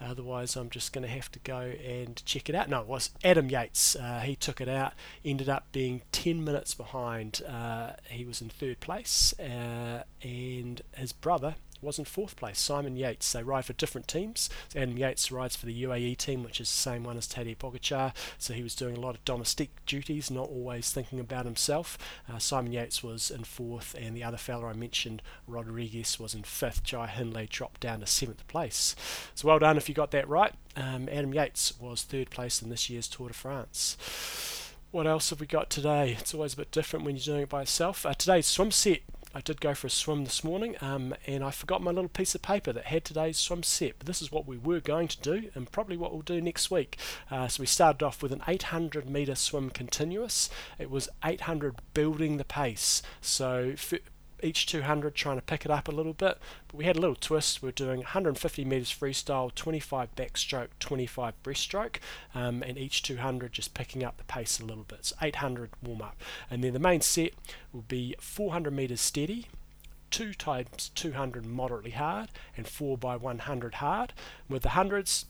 [0.00, 2.68] Otherwise I'm just going to have to go and check it out.
[2.68, 3.96] No it was Adam Yates.
[3.96, 4.94] Uh, he took it out
[5.24, 7.42] ended up being 10 minutes behind.
[7.46, 12.58] Uh, he was in third place uh, and his brother was in fourth place.
[12.58, 13.32] Simon Yates.
[13.32, 14.48] They ride for different teams.
[14.74, 18.12] Adam Yates rides for the UAE team, which is the same one as Tadej Pogacar.
[18.38, 21.98] So he was doing a lot of domestic duties, not always thinking about himself.
[22.28, 26.42] Uh, Simon Yates was in fourth, and the other fella I mentioned, Rodriguez, was in
[26.42, 26.82] fifth.
[26.84, 28.94] Jai Hindley dropped down to seventh place.
[29.34, 30.52] So well done if you got that right.
[30.76, 33.96] Um, Adam Yates was third place in this year's Tour de France.
[34.90, 36.16] What else have we got today?
[36.18, 38.04] It's always a bit different when you're doing it by yourself.
[38.04, 39.00] Uh, today's swim set
[39.34, 42.34] I did go for a swim this morning um, and I forgot my little piece
[42.34, 44.00] of paper that had today's swim set.
[44.00, 46.98] This is what we were going to do and probably what we'll do next week.
[47.30, 50.50] Uh, so we started off with an 800 metre swim continuous.
[50.78, 53.02] It was 800 building the pace.
[53.20, 53.74] So
[54.42, 56.38] each 200 trying to pick it up a little bit.
[56.68, 57.62] But we had a little twist.
[57.62, 61.96] We're doing 150 meters freestyle, 25 backstroke, 25 breaststroke,
[62.34, 65.06] um, and each 200 just picking up the pace a little bit.
[65.06, 66.20] So 800 warm up.
[66.50, 67.32] And then the main set
[67.72, 69.46] will be 400 meters steady,
[70.10, 74.12] 2 times 200 moderately hard, and 4 by 100 hard.
[74.48, 75.26] With the hundreds,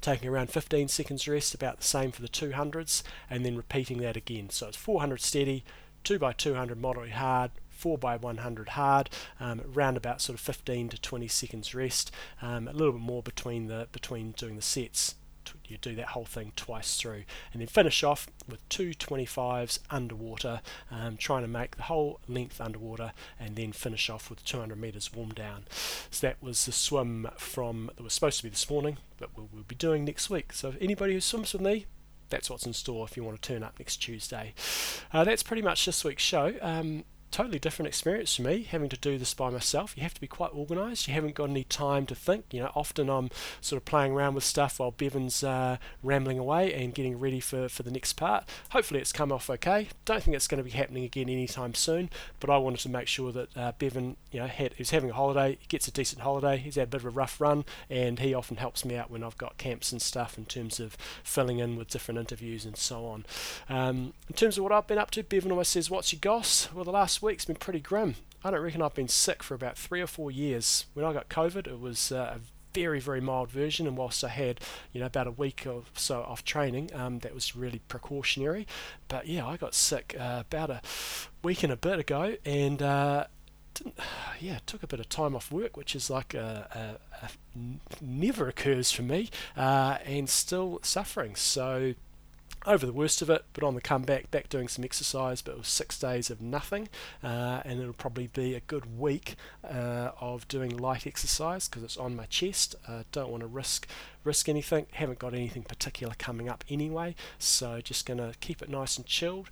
[0.00, 4.16] taking around 15 seconds rest, about the same for the 200s, and then repeating that
[4.16, 4.50] again.
[4.50, 5.64] So it's 400 steady,
[6.04, 11.00] 2 by 200 moderately hard, 4 by 100 hard, um, about sort of 15 to
[11.00, 12.10] 20 seconds rest,
[12.42, 15.14] um, a little bit more between the between doing the sets
[15.68, 20.60] you do that whole thing twice through and then finish off with two 25s underwater
[20.90, 25.12] um, trying to make the whole length underwater and then finish off with 200 meters
[25.12, 25.64] warm down
[26.10, 29.48] so that was the swim from that was supposed to be this morning but we'll,
[29.52, 31.86] we'll be doing next week so if anybody who swims with me
[32.28, 34.52] that's what's in store if you want to turn up next Tuesday.
[35.12, 36.54] Uh, that's pretty much this week's show.
[36.60, 39.94] Um, totally different experience for me having to do this by myself.
[39.96, 41.06] You have to be quite organised.
[41.08, 42.46] You haven't got any time to think.
[42.50, 43.30] You know, often I'm
[43.60, 47.68] sort of playing around with stuff while Bevan's uh, rambling away and getting ready for,
[47.68, 48.44] for the next part.
[48.70, 49.88] Hopefully, it's come off okay.
[50.04, 52.10] Don't think it's going to be happening again anytime soon.
[52.40, 55.14] But I wanted to make sure that uh, Bevan, you know, had, he's having a
[55.14, 55.58] holiday.
[55.60, 56.56] He gets a decent holiday.
[56.56, 59.22] He's had a bit of a rough run, and he often helps me out when
[59.22, 63.06] I've got camps and stuff in terms of filling in with different interviews and so
[63.06, 63.24] on.
[63.68, 66.72] Um, in terms of what I've been up to, Bevan always says, "What's your goss?"
[66.72, 68.16] Well, the last week's been pretty grim.
[68.44, 70.86] I don't reckon I've been sick for about three or four years.
[70.94, 72.40] When I got COVID, it was uh, a
[72.74, 74.60] very, very mild version, and whilst I had,
[74.92, 78.66] you know, about a week or so off training, um, that was really precautionary.
[79.08, 80.82] But yeah, I got sick uh, about a
[81.42, 83.26] week and a bit ago, and uh,
[84.40, 87.30] yeah, took a bit of time off work, which is like a, a, a
[88.00, 91.34] never occurs for me, uh, and still suffering.
[91.34, 91.94] So
[92.66, 95.42] over the worst of it, but on the comeback, back doing some exercise.
[95.42, 96.88] But it was six days of nothing,
[97.22, 101.96] uh, and it'll probably be a good week uh, of doing light exercise because it's
[101.96, 102.74] on my chest.
[102.86, 103.86] Uh, don't want to risk
[104.24, 104.86] risk anything.
[104.92, 109.48] Haven't got anything particular coming up anyway, so just gonna keep it nice and chilled.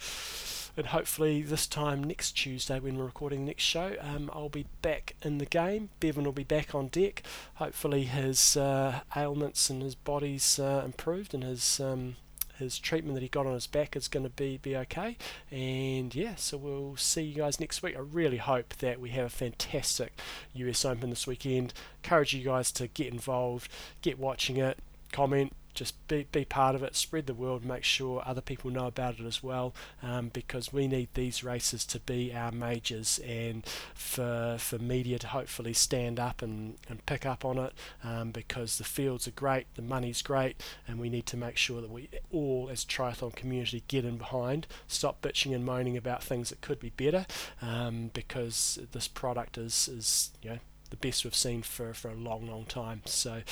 [0.77, 4.67] And hopefully, this time next Tuesday, when we're recording the next show, um, I'll be
[4.83, 5.91] back in the game.
[6.01, 7.23] Bevan will be back on deck.
[7.55, 12.17] Hopefully, his uh, ailments and his body's uh, improved and his um,
[12.59, 15.17] his treatment that he got on his back is going to be be okay.
[15.51, 17.97] And yeah, so we'll see you guys next week.
[17.97, 20.19] I really hope that we have a fantastic
[20.55, 21.73] US Open this weekend.
[22.03, 23.71] Encourage you guys to get involved,
[24.03, 24.79] get watching it,
[25.13, 28.87] comment, just be, be part of it, spread the word, make sure other people know
[28.87, 33.65] about it as well, um, because we need these races to be our majors and
[33.95, 37.73] for for media to hopefully stand up and, and pick up on it,
[38.03, 41.81] um, because the fields are great, the money's great, and we need to make sure
[41.81, 46.51] that we all, as triathlon community, get in behind, stop bitching and moaning about things
[46.51, 47.27] that could be better,
[47.61, 50.59] um, because this product is is you know
[50.91, 53.03] the best we've seen for, for a long, long time.
[53.05, 53.43] So,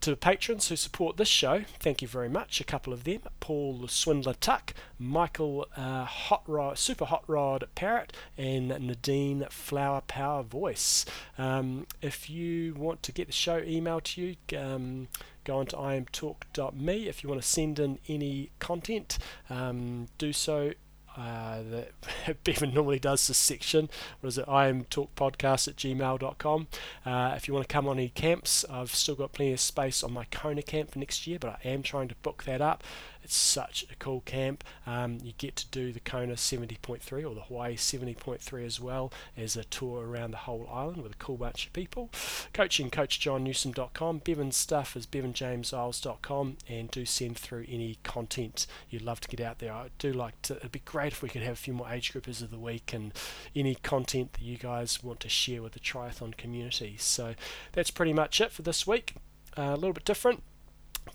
[0.00, 2.60] to the patrons who support this show, thank you very much.
[2.60, 8.12] A couple of them Paul Swindler Tuck, Michael uh, Hot Rod, Super Hot Rod Parrot,
[8.36, 11.04] and Nadine Flower Power Voice.
[11.38, 15.08] Um, if you want to get the show emailed to you, um,
[15.44, 17.08] go on to imtalk.me.
[17.08, 20.72] If you want to send in any content, um, do so
[21.16, 23.88] uh, that Bevan normally does this section.
[24.20, 24.44] What is it?
[24.48, 26.66] I am talk podcast at gmail.com.
[27.04, 30.02] Uh, if you want to come on any camps, I've still got plenty of space
[30.02, 32.84] on my Kona camp for next year, but I am trying to book that up.
[33.26, 34.62] It's such a cool camp.
[34.86, 39.56] Um, you get to do the Kona 70.3 or the Hawaii 70.3 as well as
[39.56, 42.08] a tour around the whole island with a cool bunch of people.
[42.52, 44.20] Coaching coachjohnnewsom.com.
[44.22, 49.58] Bevan's stuff is bevanjameseyles.com and do send through any content you'd love to get out
[49.58, 49.72] there.
[49.72, 52.12] I do like to, it'd be great if we could have a few more age
[52.12, 53.12] groupers of the week and
[53.56, 56.94] any content that you guys want to share with the triathlon community.
[56.96, 57.34] So
[57.72, 59.16] that's pretty much it for this week.
[59.58, 60.44] Uh, a little bit different,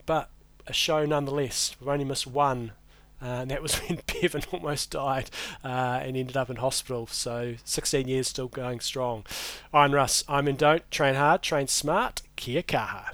[0.05, 0.29] but
[0.67, 1.75] a show nonetheless.
[1.79, 2.71] We've only missed one,
[3.21, 5.29] uh, and that was when Bevan almost died
[5.63, 7.07] uh, and ended up in hospital.
[7.07, 9.25] So 16 years still going strong.
[9.73, 10.23] I'm Russ.
[10.27, 10.89] I'm in Don't.
[10.91, 12.21] Train hard, train smart.
[12.35, 13.13] Kia kaha.